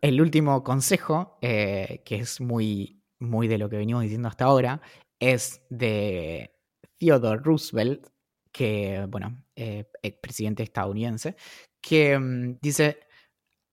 [0.00, 4.80] el último consejo, eh, que es muy, muy de lo que venimos diciendo hasta ahora,
[5.18, 6.58] es de
[6.98, 8.08] Theodore Roosevelt,
[8.50, 9.84] que, bueno, eh,
[10.20, 11.36] presidente estadounidense,
[11.80, 12.98] que mm, dice,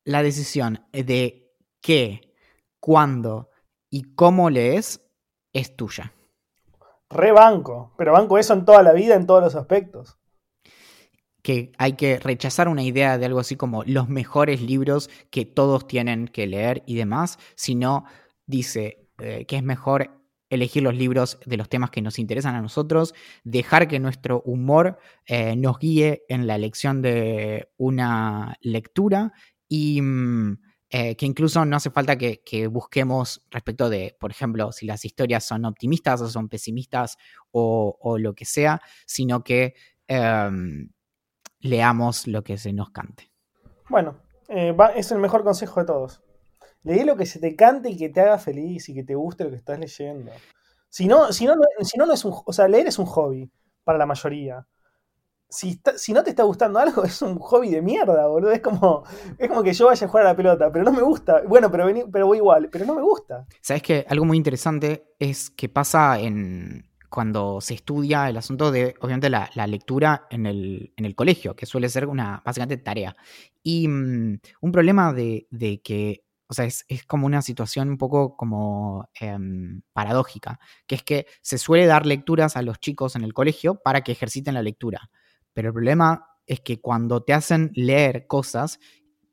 [0.05, 2.33] la decisión de qué,
[2.79, 3.49] cuándo
[3.89, 5.01] y cómo lees
[5.53, 6.13] es tuya.
[7.09, 10.19] Re banco, pero banco eso en toda la vida, en todos los aspectos
[11.47, 15.87] que hay que rechazar una idea de algo así como los mejores libros que todos
[15.87, 18.03] tienen que leer y demás, sino
[18.45, 20.11] dice eh, que es mejor
[20.49, 24.99] elegir los libros de los temas que nos interesan a nosotros, dejar que nuestro humor
[25.25, 29.33] eh, nos guíe en la elección de una lectura
[29.67, 34.85] y mm, eh, que incluso no hace falta que, busquemos respecto de, por ejemplo, si
[34.85, 37.17] las historias son optimistas o son pesimistas
[37.51, 39.73] o, lo que sea, sino que
[40.07, 40.89] em,
[41.59, 43.31] leamos lo que se nos cante.
[43.89, 46.21] Bueno, es el mejor consejo de todos.
[46.87, 49.43] Lee lo que se te cante y que te haga feliz y que te guste
[49.43, 50.31] lo que estás leyendo.
[50.89, 52.33] Si no, si no, si no, no es un.
[52.45, 53.51] O sea, leer es un hobby
[53.83, 54.65] para la mayoría.
[55.49, 58.51] Si, si, no te está gustando algo, es un hobby de mierda, boludo.
[58.51, 59.03] Es como,
[59.37, 61.41] es como que yo vaya a jugar a la pelota, pero no me gusta.
[61.47, 63.45] Bueno, pero, pero voy igual, pero no me gusta.
[63.61, 68.95] ¿Sabes que Algo muy interesante es que pasa en, cuando se estudia el asunto de,
[68.99, 73.15] obviamente, la, lectura en el, en el, colegio, que suele ser una, básicamente, tarea.
[73.63, 75.47] Y mm, un problema de,
[75.83, 81.27] que, o sea, es, como una situación un poco como em, paradójica, que es que
[81.41, 85.09] se suele dar lecturas a los chicos en el colegio para que ejerciten la lectura.
[85.53, 88.79] Pero el problema es que cuando te hacen leer cosas,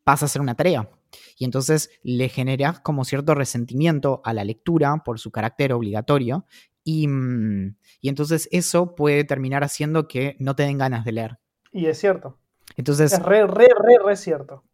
[0.02, 0.90] pasa a ser una tarea.
[1.38, 6.46] Y entonces le generas como cierto resentimiento a la lectura por su carácter obligatorio.
[6.82, 11.38] Y, mm, y entonces eso puede terminar haciendo que no te den ganas de leer.
[11.72, 12.38] Y es cierto.
[12.76, 14.64] Entonces, Es re, re, re, re cierto.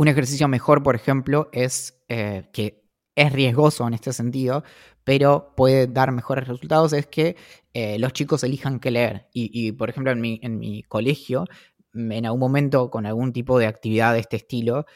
[0.00, 2.82] Un ejercicio mejor, por ejemplo, es eh, que
[3.14, 4.64] es riesgoso en este sentido,
[5.04, 7.36] pero puede dar mejores resultados, es que
[7.74, 9.28] eh, los chicos elijan qué leer.
[9.34, 11.44] Y, y, por ejemplo, en mi, en mi colegio,
[11.92, 14.86] en algún momento con algún tipo de actividad de este estilo,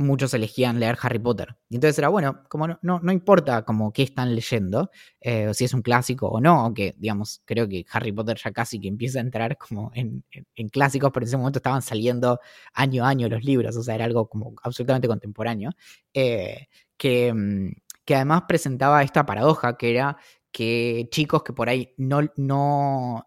[0.00, 1.56] muchos elegían leer Harry Potter.
[1.68, 4.90] Y entonces era, bueno, como no, no, no importa como qué están leyendo,
[5.20, 8.80] eh, si es un clásico o no, aunque digamos, creo que Harry Potter ya casi
[8.80, 12.40] que empieza a entrar como en, en- en clásicos, pero en ese momento estaban saliendo
[12.74, 15.70] año a año los libros, o sea, era algo como absolutamente contemporáneo,
[16.14, 17.72] eh, que, mm,
[18.04, 20.16] que además presentaba esta paradoja, que era
[20.52, 23.24] que chicos que por ahí no, no,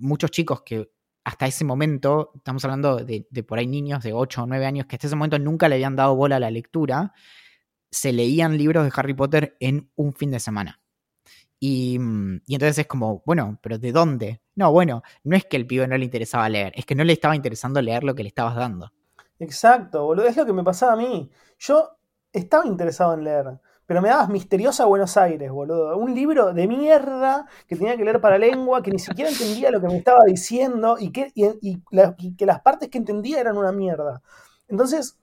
[0.00, 0.90] muchos chicos que
[1.24, 4.96] hasta ese momento, estamos hablando de, por ahí niños de 8 o 9 años que
[4.96, 7.12] hasta ese momento nunca le habían dado bola a la lectura,
[7.90, 10.80] se leían libros de Harry Potter en un fin de semana.
[11.60, 14.42] Y, mm, y entonces es como, bueno, pero ¿de dónde?
[14.56, 17.12] No, bueno, no es que el pibe no le interesaba leer, es que no le
[17.12, 18.92] estaba interesando leer lo que le estabas dando.
[19.42, 20.26] Exacto, boludo.
[20.26, 21.28] Es lo que me pasaba a mí.
[21.58, 21.98] Yo
[22.32, 23.60] estaba interesado en leer,
[23.92, 25.98] pero me dabas Misteriosa Buenos Aires, boludo.
[25.98, 29.82] Un libro de mierda que tenía que leer para lengua, que ni siquiera entendía lo
[29.82, 33.70] que me estaba diciendo y que, y- y que las partes que entendía eran una
[33.70, 34.22] mierda.
[34.66, 35.18] Entonces,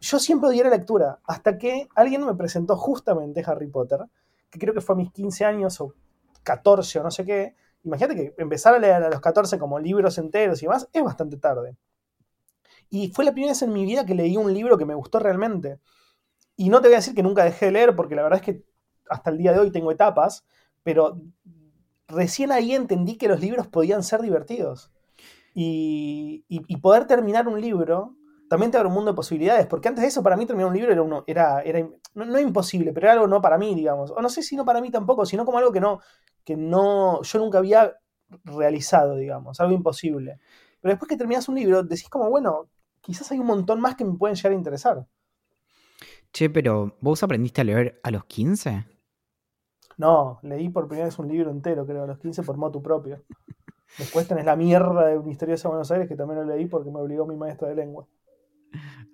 [0.00, 4.00] yo siempre odié la lectura, hasta que alguien me presentó justamente Harry Potter,
[4.50, 5.94] que creo que fue a mis 15 años o
[6.44, 7.56] 14 o no sé qué.
[7.84, 11.38] Imagínate que empezar a leer a los 14 como libros enteros y demás es bastante
[11.38, 11.76] tarde.
[12.90, 15.18] Y fue la primera vez en mi vida que leí un libro que me gustó
[15.18, 15.78] realmente.
[16.58, 18.46] Y no te voy a decir que nunca dejé de leer, porque la verdad es
[18.46, 18.64] que
[19.10, 20.46] hasta el día de hoy tengo etapas,
[20.84, 21.20] pero
[22.08, 24.92] recién ahí entendí que los libros podían ser divertidos.
[25.54, 28.16] Y, y- poder terminar un libro
[28.48, 30.76] también te abre un mundo de posibilidades, porque antes de eso para mí terminar un
[30.76, 31.80] libro era, uno, era, era
[32.14, 34.10] no, no imposible, pero era algo no para mí, digamos.
[34.12, 36.00] O no sé si no para mí tampoco, sino como algo que no,
[36.44, 37.94] que no, yo nunca había
[38.44, 40.38] realizado, digamos, algo imposible.
[40.80, 42.68] Pero después que terminas un libro, decís como, bueno,
[43.02, 45.06] quizás hay un montón más que me pueden llegar a interesar.
[46.32, 48.86] Che, pero ¿vos aprendiste a leer a los 15?
[49.96, 53.24] No, leí por primera vez un libro entero, creo, a los 15 por motu propio.
[53.98, 57.26] Después tenés la mierda de Misteriosa Buenos Aires, que también lo leí porque me obligó
[57.26, 58.06] mi maestra de lengua.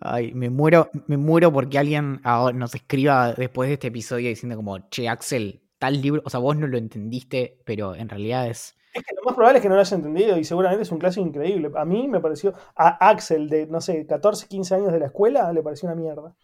[0.01, 2.21] Ay, me muero, me muero porque alguien
[2.55, 6.57] nos escriba después de este episodio diciendo como, che, Axel, tal libro, o sea, vos
[6.57, 8.77] no lo entendiste, pero en realidad es...
[8.93, 10.99] Es que lo más probable es que no lo haya entendido y seguramente es un
[10.99, 11.71] clásico increíble.
[11.77, 15.53] A mí me pareció, a Axel de, no sé, 14, 15 años de la escuela,
[15.53, 16.37] le pareció una mierda.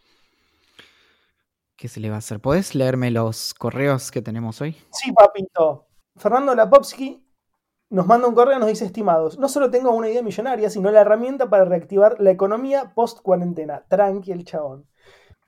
[1.81, 2.41] ¿Qué se le va a hacer?
[2.41, 4.77] ¿Podés leerme los correos que tenemos hoy?
[4.93, 5.87] Sí, papito.
[6.15, 7.27] Fernando Lapovsky
[7.89, 10.91] nos manda un correo y nos dice, estimados, no solo tengo una idea millonaria, sino
[10.91, 13.87] la herramienta para reactivar la economía post-cuarentena.
[13.89, 14.91] Tranqui el chabón.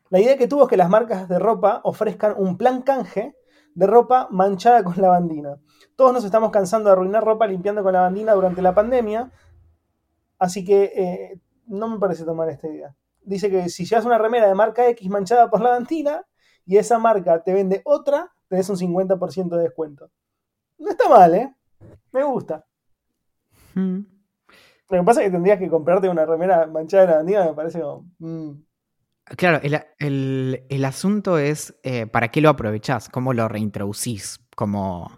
[0.08, 3.36] La idea que tuvo es que las marcas de ropa ofrezcan un plan canje
[3.74, 5.60] de ropa manchada con lavandina.
[5.96, 9.30] Todos nos estamos cansando de arruinar ropa limpiando con lavandina durante la pandemia,
[10.38, 12.96] así que eh, no me parece tomar esta idea.
[13.24, 16.24] Dice que si llevas una remera de marca X manchada por lavandina
[16.66, 20.10] y esa marca te vende otra, tenés un 50% de descuento.
[20.78, 21.54] No está mal, ¿eh?
[22.12, 22.64] Me gusta.
[23.74, 23.98] Mm.
[24.90, 27.80] Lo que pasa es que tendrías que comprarte una remera manchada de lavandina, me parece
[27.80, 28.06] como...
[28.18, 28.50] mm.
[29.36, 35.10] Claro, el, el- el asunto es eh, para qué lo aprovechás, cómo lo reintroducís, como...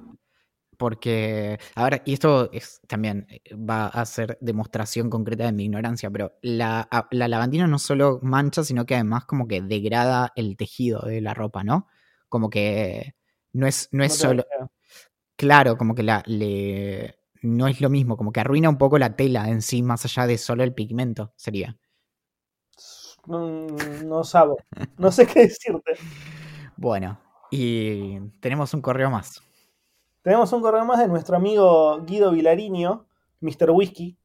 [0.77, 5.65] Porque, a ver, y esto es, también eh, va a ser demostración concreta de mi
[5.65, 10.57] ignorancia, pero la, la lavandina no solo mancha, sino que además como que degrada el
[10.57, 11.87] tejido de la ropa, ¿no?
[12.29, 13.15] Como que
[13.53, 14.45] no es, no es No solo...
[15.37, 19.17] Claro, como que la, le, no es lo mismo, como que arruina un poco la
[19.17, 21.77] tela en sí, más allá de solo el pigmento, sería.
[23.27, 23.67] No,
[24.05, 24.57] no sabo.
[24.99, 25.93] No sé qué decirte.
[26.77, 27.21] Bueno,
[27.53, 29.41] y tenemos un correo más.
[30.25, 33.05] Tenemos un correo más de nuestro amigo Guido Vilariño,
[33.43, 33.71] Mr.
[33.73, 34.17] Whisky,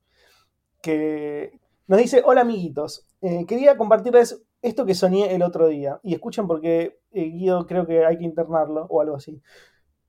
[0.81, 5.99] que nos dice, hola amiguitos, eh, quería compartirles esto que soñé el otro día.
[6.01, 9.41] Y escuchen porque eh, Guido creo que hay que internarlo o algo así.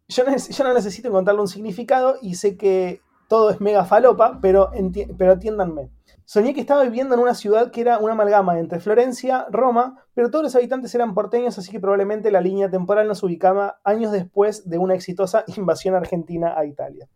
[0.07, 4.39] Yo, no yo no necesito encontrarle un significado y sé que todo es mega falopa,
[4.41, 4.71] pero,
[5.19, 5.91] pero atiéndanme.
[6.33, 10.31] Soñé que estaba viviendo en una ciudad que era una amalgama entre Florencia, Roma, pero
[10.31, 14.71] todos los habitantes eran porteños, así que probablemente la línea temporal nos ubicaba años después
[14.71, 17.09] de una exitosa invasión argentina a Italia.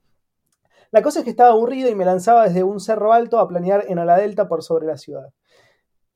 [0.90, 3.84] La cosa es que estaba aburrido y me lanzaba desde un cerro alto a planear
[3.86, 5.32] en ala delta por sobre la ciudad.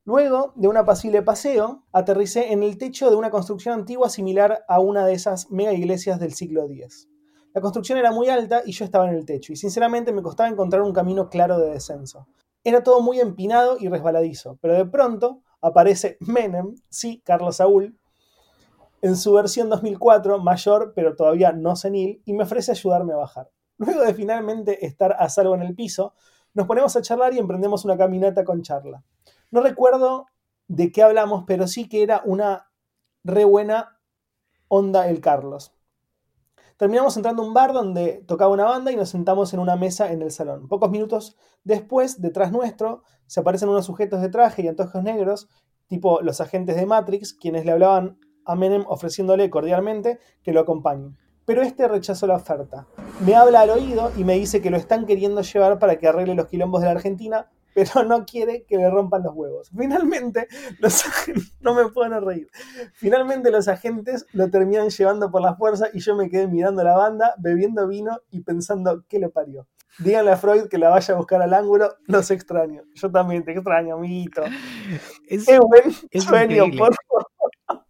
[0.05, 4.81] Luego de un apacible paseo, aterricé en el techo de una construcción antigua similar a
[4.81, 7.09] una de esas mega iglesias del siglo X.
[7.55, 10.49] La construcción era muy alta y yo estaba en el techo, y sinceramente me costaba
[10.49, 12.27] encontrar un camino claro de descenso.
[12.69, 17.99] Era todo muy empinado y resbaladizo, pero de pronto aparece Menem, sí, Carlos Saúl,
[19.01, 23.51] en su versión 2004, mayor pero todavía no senil, y me ofrece ayudarme a bajar.
[23.79, 26.13] Luego de finalmente estar a salvo en el piso,
[26.53, 29.03] nos ponemos a charlar y emprendemos una caminata con charla.
[29.51, 30.27] No recuerdo
[30.67, 32.71] de qué hablamos, pero sí que era una
[33.25, 33.99] re buena
[34.69, 35.73] onda el Carlos.
[36.79, 40.13] Terminamos entrando a un bar donde tocaba una banda y nos sentamos en una mesa
[40.13, 40.69] en el salón.
[40.69, 45.49] Pocos minutos después, detrás nuestro, se aparecen unos sujetos de traje y antojos negros,
[45.89, 51.17] tipo los agentes de Matrix, quienes le hablaban a Menem ofreciéndole cordialmente que lo acompañen.
[51.45, 52.87] Pero este rechazó la oferta.
[53.27, 56.37] Me habla al oído y me dice que lo están queriendo llevar para que arregle
[56.37, 59.71] los quilombos de la Argentina, pero no quiere que le rompan los huevos.
[59.77, 60.49] Finalmente,
[60.79, 62.49] los agentes, no me pueden reír.
[62.95, 66.97] Finalmente los agentes lo terminan llevando por la fuerza y yo me quedé mirando la
[66.97, 69.67] banda, bebiendo vino y pensando qué le parió.
[69.99, 72.83] Díganle a Freud que la vaya a buscar al ángulo, los extraño.
[72.95, 74.43] Yo también te extraño, amiguito.
[75.29, 76.79] Es, qué buen es sueño, increíble.
[76.79, 77.85] por favor.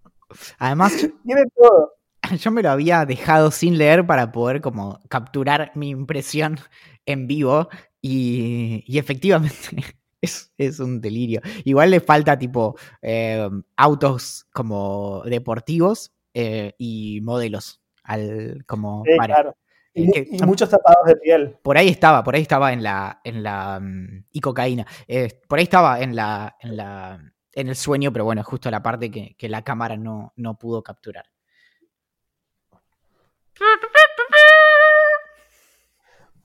[0.58, 0.92] Además,
[1.24, 1.92] Tiene todo.
[2.38, 6.58] yo me lo había dejado sin leer para poder como capturar mi impresión
[7.04, 7.68] en vivo
[8.00, 9.58] y, y efectivamente
[10.20, 11.40] es, es un delirio.
[11.64, 19.34] Igual le falta tipo eh, autos como deportivos eh, y modelos al como Sí, para-
[19.34, 19.56] claro.
[19.94, 21.56] Y, que- y muchos tapados de piel.
[21.62, 24.86] Por ahí estaba, por ahí estaba en la, en la, mm, y cocaína.
[25.08, 28.80] Eh, por ahí estaba en la, en la, en el sueño, pero bueno, justo la
[28.82, 31.24] parte que, que la cámara no, no pudo capturar.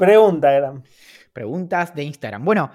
[0.06, 0.84] Pregunta eran.
[1.34, 2.44] Preguntas de Instagram.
[2.46, 2.72] Bueno,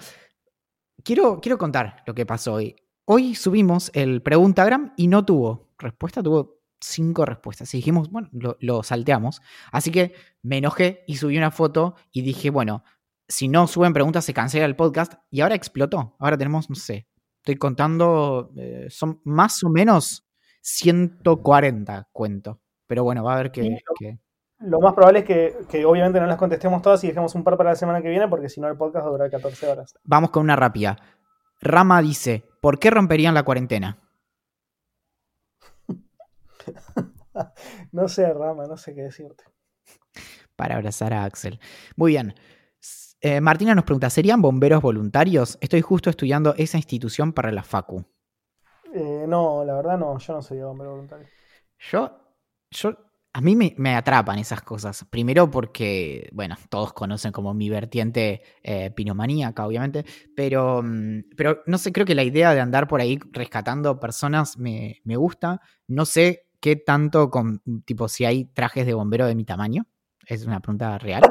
[1.05, 2.75] quiero, quiero contar lo que pasó hoy.
[3.05, 7.73] Hoy subimos el Preguntagram y no tuvo respuesta, tuvo cinco respuestas.
[7.75, 9.41] Y dijimos, bueno, lo, lo salteamos.
[9.73, 10.13] Así que
[10.43, 12.85] me enojé y subí una foto y dije, bueno,
[13.29, 15.15] si no suben preguntas se cancela el podcast.
[15.31, 16.17] Y ahora explotó.
[16.19, 17.09] Ahora tenemos, no sé,
[17.39, 20.27] estoy contando, eh, son más o menos
[20.63, 22.61] 140 cuento.
[22.87, 23.63] Pero bueno, va a haber que...
[23.63, 24.19] Sí, lo- que-
[24.61, 27.57] Lo más probable es que, que obviamente no las contestemos todas y dejemos un par
[27.57, 29.95] para la semana que viene, porque si no el podcast va a durar 14 horas.
[30.03, 30.97] Vamos con una rápida.
[31.61, 33.99] Rama dice, ¿por qué romperían la cuarentena?
[37.93, 39.45] No sé, Rama, no sé qué decirte.
[40.57, 41.61] Para abrazar a Axel.
[41.97, 42.35] Muy bien.
[43.21, 45.59] Eh, Martina nos pregunta, ¿serían bomberos voluntarios?
[45.61, 48.05] Estoy justo estudiando esa institución para la FACU.
[48.93, 51.27] Eh, no, la verdad no, yo no soy hombre voluntario.
[51.79, 52.11] Yo,
[52.71, 52.93] yo,
[53.39, 55.05] a mí me, me atrapan esas cosas.
[55.09, 61.79] Primero porque, bueno, todos conocen como mi vertiente eh, pinomaníaca, obviamente, pero, mm, pero no
[61.79, 65.61] sé, creo que la idea de andar por ahí rescatando personas me, me gusta.
[65.87, 69.87] No sé qué tanto con, tipo, si hay trajes de bombero de mi tamaño.
[70.27, 71.23] Es una pregunta real.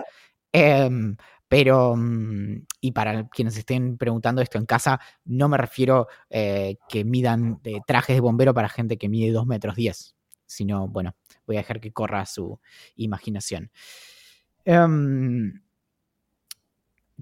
[0.54, 1.18] Em,
[1.50, 7.04] pero, mm, y para quienes estén preguntando esto en casa, no me refiero eh, que
[7.04, 11.16] midan eh, trajes de bombero para gente que mide 2 metros 10, sino, bueno,
[11.48, 12.60] voy a dejar que corra su
[12.96, 13.72] imaginación.
[14.66, 15.62] Em,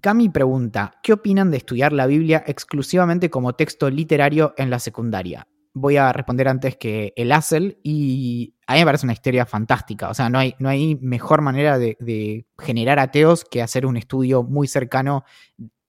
[0.01, 5.47] Cami pregunta, ¿qué opinan de estudiar la Biblia exclusivamente como texto literario en la secundaria?
[5.73, 10.09] Voy a responder antes que el ASEL y a mí me parece una historia fantástica.
[10.09, 13.97] O sea, no hay, no hay mejor manera de, de generar ateos que hacer un
[13.97, 15.23] estudio muy cercano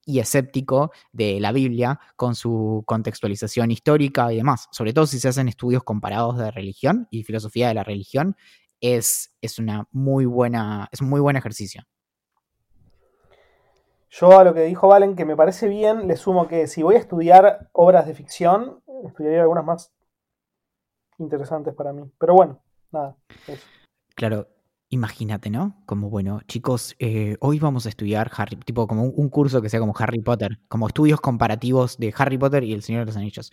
[0.07, 4.69] y escéptico de la Biblia con su contextualización histórica y demás.
[4.71, 8.37] Sobre todo si se hacen estudios comparados de religión y filosofía de la religión,
[8.81, 11.83] es, es una muy buena, es un muy buen ejercicio.
[14.09, 16.95] Yo a lo que dijo Valen, que me parece bien, le sumo que si voy
[16.95, 19.93] a estudiar obras de ficción, estudiaría algunas más
[21.19, 22.11] interesantes para mí.
[22.19, 23.17] Pero bueno, nada.
[23.47, 23.67] eso.
[24.15, 24.49] Claro,
[24.97, 25.83] imagínate, ¿no?
[25.87, 29.69] Como, bueno, chicos, eh, hoy vamos a estudiar Harry, tipo como un, un curso que
[29.69, 33.17] sea como Harry Potter, como estudios comparativos de Harry Potter y El Señor de los
[33.17, 33.51] Anillos.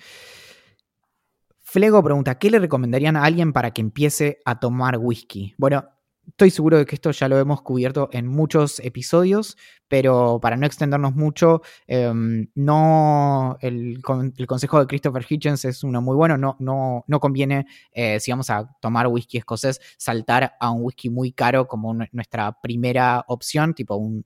[1.73, 5.55] Flego pregunta, ¿qué le recomendarían a alguien para que empiece a tomar whisky?
[5.57, 5.85] Bueno,
[6.27, 9.57] estoy seguro de que esto ya lo hemos cubierto en muchos episodios,
[9.87, 14.01] pero para no extendernos mucho, em, no el,
[14.37, 18.31] el consejo de Christopher Hitchens es uno muy bueno, no, no, no conviene, eh, si
[18.31, 23.73] vamos a tomar whisky escocés, saltar a un whisky muy caro como nuestra primera opción,
[23.73, 24.25] tipo un,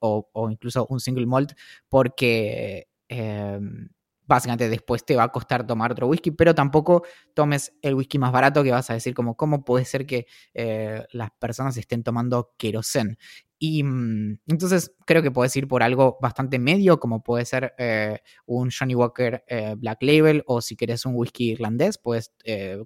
[0.00, 1.52] o incluso un single malt,
[1.88, 2.88] porque...
[3.08, 3.88] em,
[4.26, 7.04] básicamente después te va a costar tomar otro whisky, pero tampoco
[7.34, 11.04] tomes el whisky más barato que vas a decir como cómo puede ser que eh,
[11.12, 13.18] las personas estén tomando querosén.
[13.58, 18.18] Y mm, entonces creo que puedes ir por algo bastante medio, como puede ser eh,
[18.46, 22.32] un Johnny Walker eh, Black Label, o si querés un whisky irlandés, puedes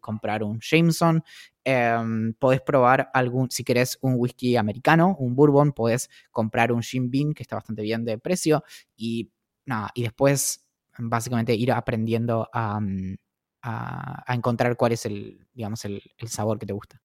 [0.01, 1.22] comprar un Jameson.
[1.64, 7.11] Em, podés probar algún, si querés un whisky americano, un bourbon, podés comprar un Jim
[7.11, 8.62] Beam, que está bastante bien de precio.
[8.97, 9.32] Y
[9.64, 10.66] nada, y después
[10.99, 13.17] básicamente ir aprendiendo a, mm,
[13.63, 17.01] a- a encontrar cuál es el, digamos, el, el sabor que te gusta.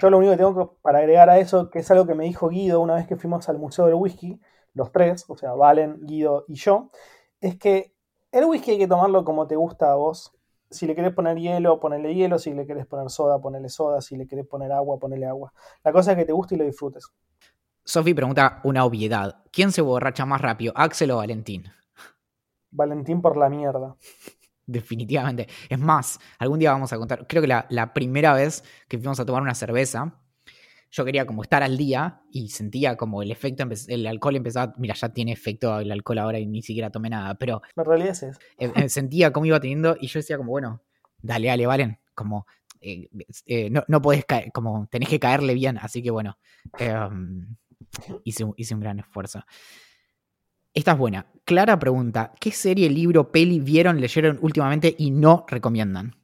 [0.00, 2.48] Yo lo único que tengo para agregar a eso, que es algo que me dijo
[2.48, 4.40] Guido una vez que fuimos al Museo del Whisky,
[4.74, 6.90] los tres, o sea, Valen, Guido y yo,
[7.40, 7.94] es que
[8.32, 10.32] el whisky hay que tomarlo como te gusta a vos.
[10.70, 12.38] Si le querés poner hielo, ponele hielo.
[12.38, 14.00] Si le querés poner soda, ponele soda.
[14.00, 15.52] Si le querés poner agua, ponele agua.
[15.84, 17.12] La cosa es que te guste y lo disfrutes.
[17.84, 19.44] Sofi pregunta una obviedad.
[19.52, 21.72] ¿Quién se borracha más rápido, Axel o Valentín?
[22.72, 23.96] Valentín por la mierda.
[24.66, 25.48] Definitivamente.
[25.68, 27.26] Es más, algún día vamos a contar.
[27.26, 30.18] Creo que la, la primera vez que fuimos a tomar una cerveza,
[30.90, 34.74] yo quería como estar al día y sentía como el efecto, el alcohol empezaba.
[34.76, 38.10] Mira, ya tiene efecto el alcohol ahora y ni siquiera tomé nada, pero La realidad
[38.10, 40.82] es eh, eh, sentía cómo iba teniendo y yo decía como, bueno,
[41.20, 42.46] dale, dale, Valen, como
[42.82, 43.08] eh,
[43.46, 46.36] eh, no, no podés caer, como tenés que caerle bien, así que bueno,
[46.78, 47.56] em,
[48.24, 49.44] hice, hice un gran esfuerzo.
[50.74, 51.26] Esta es buena.
[51.44, 56.14] Clara pregunta, ¿qué serie, libro, peli vieron, leyeron últimamente y no recomiendan?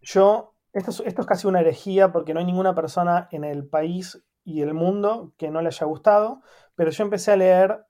[0.00, 3.66] Yo, esto es, esto es casi una herejía porque no hay ninguna persona en el
[3.66, 6.40] país y el mundo que no le haya gustado,
[6.74, 7.84] pero yo empecé a leer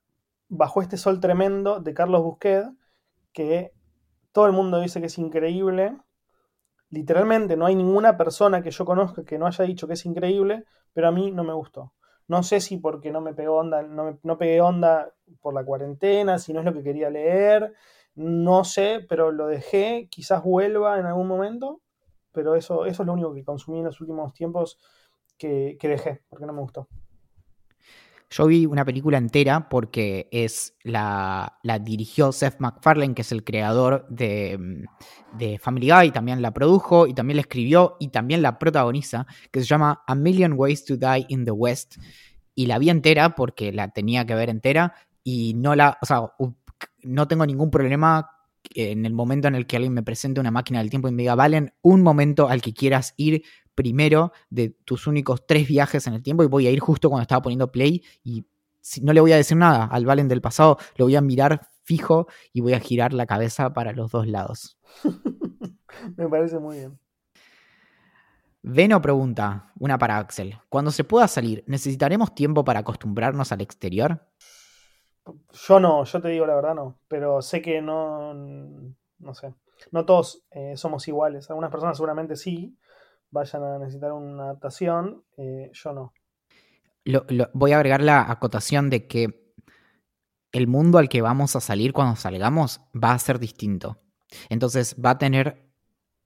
[0.54, 2.66] Bajo este sol tremendo de Carlos Busquet,
[3.32, 3.72] que
[4.32, 5.96] todo el mundo dice que es increíble.
[6.90, 10.64] Literalmente no hay ninguna persona que yo conozca que no haya dicho que es increíble,
[10.92, 11.94] pero a mí no me gustó.
[12.28, 15.64] No sé si porque no me pegó onda, no, me- no pegué onda por la
[15.64, 17.74] cuarentena, si no es lo que quería leer,
[18.14, 21.80] no sé, pero lo dejé, quizás vuelva en algún momento,
[22.32, 24.78] pero eso, eso es lo único que consumí en los últimos tiempos
[25.38, 26.88] que, que dejé, porque no me gustó.
[28.32, 33.44] Yo vi una película entera porque es la, la dirigió Seth MacFarlane, que es el
[33.44, 38.40] creador de, mm, de Family Guy, también la produjo y también la escribió y también
[38.40, 41.96] la protagoniza, que se llama A Million Ways to Die in the West.
[42.54, 46.32] Y la vi entera porque la tenía que ver entera y no la, o sea,
[47.02, 48.30] no tengo ningún problema
[48.74, 51.22] en el momento en el que alguien me presente una máquina del tiempo y me
[51.22, 53.42] diga, Valen, un momento al que quieras ir
[53.74, 57.22] primero de tus únicos tres viajes en el tiempo y voy a ir justo cuando
[57.22, 58.44] estaba poniendo play y
[58.80, 61.68] si- no le voy a decir nada al Valen del pasado, lo voy a mirar
[61.84, 64.78] fijo y voy a girar la cabeza para los dos lados.
[66.16, 66.98] me parece muy bien.
[68.64, 74.24] Veno pregunta, una para Axel, cuando se pueda salir, ¿necesitaremos tiempo para acostumbrarnos al exterior?
[75.52, 79.54] Yo no, yo te digo la verdad no, pero sé que no, no sé,
[79.92, 81.48] no todos eh, somos iguales.
[81.50, 82.76] Algunas personas seguramente sí
[83.30, 86.12] vayan a necesitar una adaptación, eh, yo no.
[87.04, 89.52] Lo- lo- voy a agregar la acotación de que
[90.52, 93.98] el mundo al que vamos a salir cuando salgamos va a ser distinto.
[94.48, 95.70] Entonces va a tener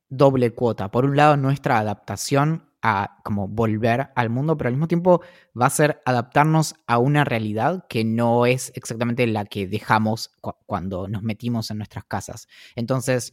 [0.08, 0.90] doble cuota.
[0.90, 5.20] Por un lado, nuestra adaptación a como volver al mundo, pero al mismo tiempo
[5.60, 10.54] va a ser adaptarnos a una realidad que no es exactamente la que dejamos cu-
[10.66, 12.46] cuando nos metimos en nuestras casas.
[12.76, 13.32] Entonces,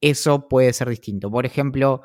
[0.00, 1.30] eso puede ser distinto.
[1.30, 2.02] Por ejemplo,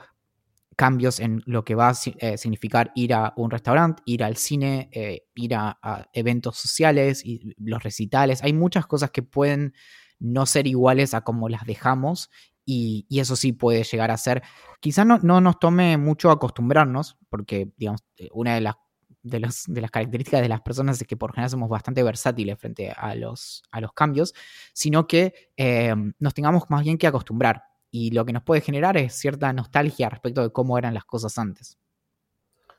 [0.76, 4.90] cambios en lo que va a eh, significar ir a un restaurante, ir al cine,
[4.92, 8.44] eh, ir a, a eventos sociales y los recitales.
[8.44, 9.74] Hay muchas cosas que pueden
[10.20, 12.30] no ser iguales a como las dejamos
[12.66, 14.44] y, y eso sí puede llegar a ser.
[14.80, 18.76] Quizá no, no nos tome mucho acostumbrarnos, porque digamos, eh, una de las,
[19.22, 22.58] de, los- de las características de las personas es que por general somos bastante versátiles
[22.60, 24.34] frente a los, a los cambios,
[24.74, 27.64] sino que eh, nos tengamos más bien que acostumbrar.
[27.92, 31.38] Y lo que nos puede generar es cierta nostalgia respecto de cómo eran las cosas
[31.38, 31.78] antes.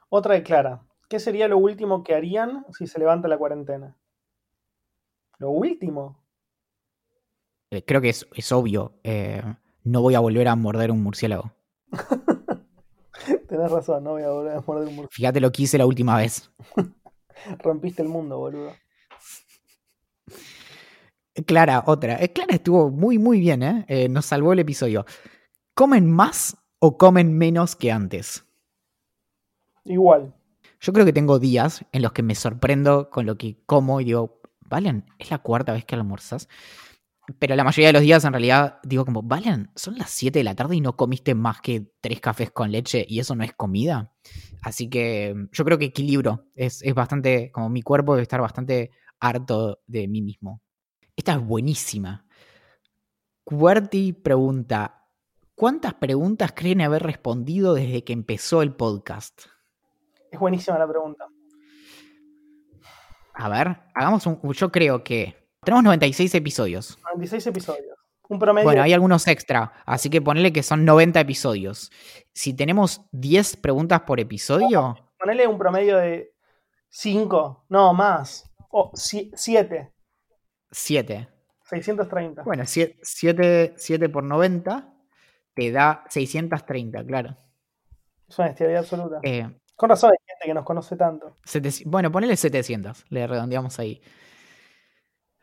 [0.09, 3.97] Otra de Clara, ¿qué sería lo último que harían si se levanta la cuarentena?
[5.39, 6.21] Lo último.
[7.71, 8.99] Eh, creo que es, es obvio.
[9.03, 9.43] eh,
[9.85, 11.53] no voy a volver a morder un murciélago.
[13.49, 15.11] Tenés razón, no voy a volver a morder un murciélago.
[15.13, 16.51] Fíjate lo que hice la última vez.
[17.59, 18.73] Rompiste el mundo, boludo.
[21.47, 22.23] Clara, otra.
[22.23, 23.85] Eh, Clara estuvo muy, muy bien, ¿eh?
[23.89, 25.05] Eh, Nos salvó el episodio.
[25.75, 28.45] ¿Comen más o comen menos que antes?
[29.85, 30.35] Igual.
[30.81, 34.05] Yo creo que tengo días en los que me sorprendo con lo que como y
[34.05, 36.49] digo, Valen, es la cuarta vez que almuerzas.
[37.39, 40.45] Pero la mayoría de los días en realidad digo como, Valen, son las 7 de
[40.45, 43.55] la tarde y no comiste más que tres cafés con leche y eso no es
[43.55, 44.13] comida.
[44.63, 46.47] Así que mm, yo creo que equilibro.
[46.55, 50.61] Es, es bastante, como mi cuerpo debe estar bastante harto de mí mismo.
[51.17, 52.27] Esta es buenísima.
[53.45, 55.07] Cuerti pregunta,
[55.55, 59.43] ¿cuántas preguntas creen haber respondido desde que empezó el podcast?
[60.31, 61.27] Es buenísima la pregunta.
[63.35, 64.41] A ver, hagamos un.
[64.53, 65.44] Yo creo que.
[65.65, 66.99] Tenemos 96 episodios.
[67.05, 67.97] 96 episodios.
[68.29, 68.65] Un promedio.
[68.65, 71.91] Bueno, hay algunos extra, así que ponele que son 90 episodios.
[72.33, 76.35] Si tenemos 10 preguntas por episodio, Ponele un promedio de
[76.91, 78.51] 5, no, más.
[78.69, 79.91] O 7.
[80.71, 81.29] 7.
[81.65, 82.43] 630.
[82.43, 84.93] Bueno, 7, por 90
[85.55, 87.37] te da 630, claro.
[88.29, 89.21] Es una bestialidad absoluta.
[89.23, 91.37] Eh, Con razón hay gente que nos conoce tanto.
[91.87, 94.03] bueno, ponele 700, le redondeamos ahí.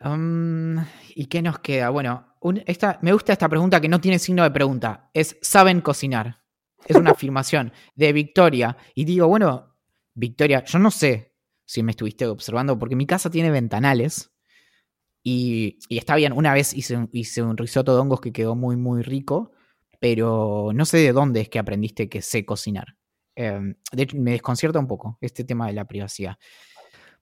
[0.04, 0.78] Um,
[1.16, 1.90] ¿Y qué nos queda?
[1.90, 2.36] Bueno,
[2.66, 5.10] esta, me gusta esta pregunta que no tiene signo de pregunta.
[5.14, 6.42] Es, ¿saben cocinar?
[6.86, 8.78] Es una afirmación de Victoria.
[8.96, 9.76] Y digo, bueno,
[10.14, 11.36] Victoria, yo no sé
[11.66, 14.32] si me estuviste observando, porque mi casa tiene ventanales.
[15.24, 18.76] Y, está bien, una vez hice un, hice un risotto de hongos que quedó muy,
[18.76, 19.52] muy rico,
[20.00, 22.98] pero no sé de dónde es que aprendiste que sé cocinar.
[23.36, 26.38] Em, de hecho, me desconcierta un poco este tema de la privacidad.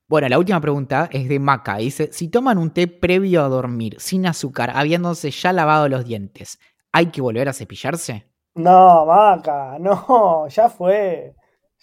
[0.10, 1.78] Bueno, la última pregunta es de Maca.
[1.78, 6.60] Dice, si toman un té previo a dormir, sin azúcar, habiéndose ya lavado los dientes,
[6.91, 8.28] ¿hay que volver a cepillarse?
[8.55, 11.36] No, Maca, no, ya fue.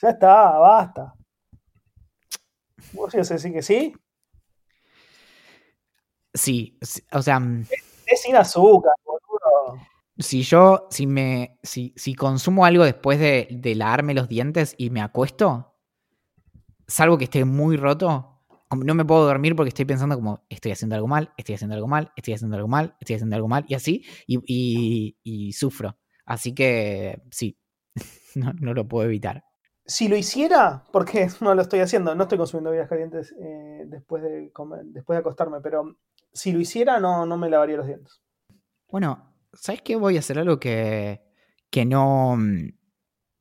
[0.02, 1.14] Ya está, basta.
[2.92, 3.94] ¿Vos ibas a decir que sí?
[6.34, 6.76] Sí,
[7.12, 7.38] o sea...
[7.38, 7.64] Mm,
[8.06, 9.80] es, sin azúcar, boludo.
[10.18, 14.90] Si yo, si me, si, si consumo algo después de, de lavarme los dientes y
[14.90, 15.75] me acuesto,
[16.86, 18.36] salvo que esté muy roto,
[18.70, 21.88] no me puedo dormir porque estoy pensando como, estoy haciendo algo mal, estoy haciendo algo
[21.88, 25.96] mal, estoy haciendo algo mal, estoy haciendo algo mal, y así, y, sufro.
[26.24, 27.58] Así que sí,
[28.34, 29.44] no, lo puedo evitar.
[29.84, 34.22] Si lo hiciera, porque no lo estoy haciendo, no estoy consumiendo bebidas calientes eh, después,
[34.22, 34.50] de
[34.86, 35.96] después de acostarme, pero
[36.32, 38.20] si lo hiciera, no, no me lavaría los dientes.
[38.88, 39.96] Bueno, ¿sabes qué?
[39.96, 41.22] Voy a hacer algo que,
[41.70, 42.36] que no.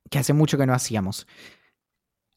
[0.09, 1.27] que hace mucho que no hacíamos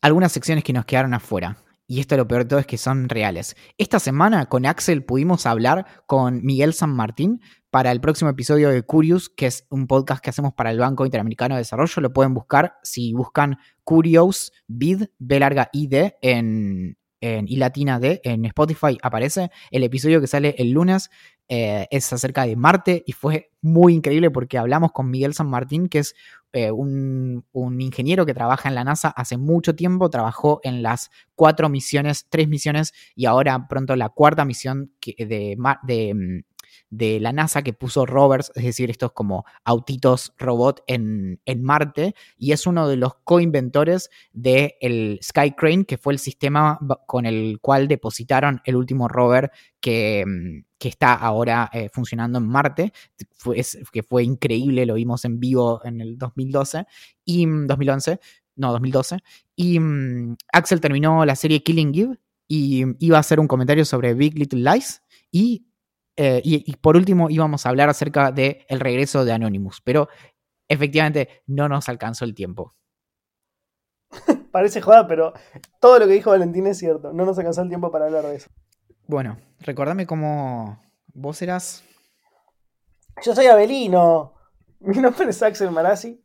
[0.00, 1.58] algunas secciones que nos quedaron afuera.
[1.90, 3.56] Y esto lo peor de todo es que son reales.
[3.78, 7.40] Esta semana con Axel pudimos hablar con Miguel San Martín
[7.70, 11.06] para el próximo episodio de Curious, que es un podcast que hacemos para el Banco
[11.06, 12.02] Interamericano de Desarrollo.
[12.02, 18.20] Lo pueden buscar si buscan Curious, Bid, B larga ID en, en y latina D
[18.22, 19.50] en Spotify aparece.
[19.70, 21.10] El episodio que sale el lunes
[21.48, 25.88] eh, es acerca de Marte y fue muy increíble porque hablamos con Miguel San Martín,
[25.88, 26.14] que es
[26.52, 27.44] eh, un,
[27.80, 32.48] ingeniero que trabaja en la NASA hace mucho tiempo, trabajó en las cuatro misiones, tres
[32.48, 36.40] misiones y ahora pronto la cuarta misión de, de, mm,
[36.90, 42.52] de la NASA que puso rovers, es decir, estos como autitos robot en, Marte, y
[42.52, 47.88] es uno de los coinventores del Sky Crane, que fue el sistema con el cual
[47.88, 52.92] depositaron el último rover que, mm, que está ahora eh, funcionando en Marte,
[53.92, 56.86] que fue increíble, lo vimos en vivo en el 2012
[57.24, 58.18] y 2011, mm,
[58.56, 59.18] no, 2012,
[59.56, 64.14] y mm, Axel terminó la serie Killing Eve y iba a hacer un comentario sobre
[64.14, 65.68] Big Little Lies y
[66.20, 70.08] eh, y, por último íbamos a hablar acerca del el regreso de Anonymous, pero
[70.66, 72.74] efectivamente no nos alcanzó el tiempo.
[74.50, 75.32] Parece joda, pero
[75.80, 77.12] todo lo que dijo Valentín es cierto.
[77.12, 78.50] No nos alcanzó el tiempo para hablar de eso.
[79.10, 80.82] Bueno, recordame cómo
[81.14, 81.82] vos eras.
[83.24, 84.34] Yo soy Abelino.
[84.80, 86.22] Mi nombre es Axel Marazzi.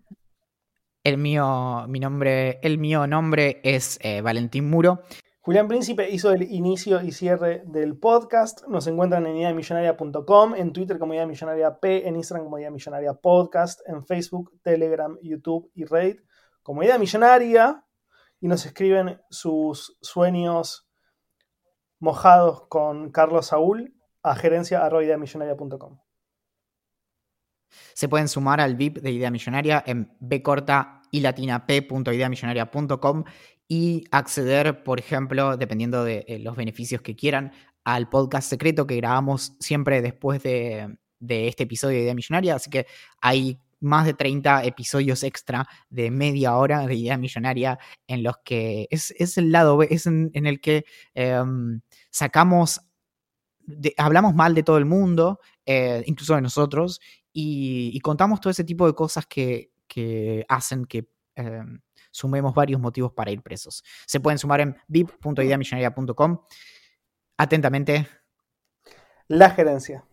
[1.01, 5.03] El mío, mi nombre, el mío nombre es eh, Valentín Muro.
[5.39, 8.67] Julián Príncipe hizo el inicio y cierre del podcast.
[8.67, 13.13] Nos encuentran en ideamillonaria.com, en Twitter como Idea Millonaria P, en Instagram como Idea Millonaria
[13.13, 16.19] Podcast, en Facebook, Telegram, YouTube y Reddit
[16.61, 17.85] como Idea Millonaria.
[18.41, 20.89] Y nos escriben sus sueños
[22.03, 25.99] mojados con Carlos Saúl a gerencia.ideamillonaria.com.
[27.93, 30.11] Se pueden sumar al VIP de Idea Millonaria en
[31.11, 33.23] latina p.ideamillonaria.com
[33.69, 37.53] y acceder, por ejemplo, dependiendo de eh, los beneficios que quieran,
[37.85, 42.55] al podcast secreto que grabamos siempre después de, este episodio de Idea Millonaria.
[42.55, 42.85] Así que
[43.21, 48.87] hay más de 30 episodios extra de media hora de Idea Millonaria en los que
[48.89, 51.81] es, el lado B, es en, el que em,
[52.13, 52.79] sacamos,
[53.97, 57.01] hablamos mal de todo el mundo, eh, incluso de nosotros,
[57.33, 59.71] y, contamos todo ese tipo de cosas que,
[60.47, 61.79] hacen que em,
[62.11, 63.83] sumemos varios motivos para ir presos.
[64.05, 66.39] Se pueden sumar en vip.ideamillonaria.com.
[67.37, 68.07] Atentamente.
[69.27, 70.05] La gerencia.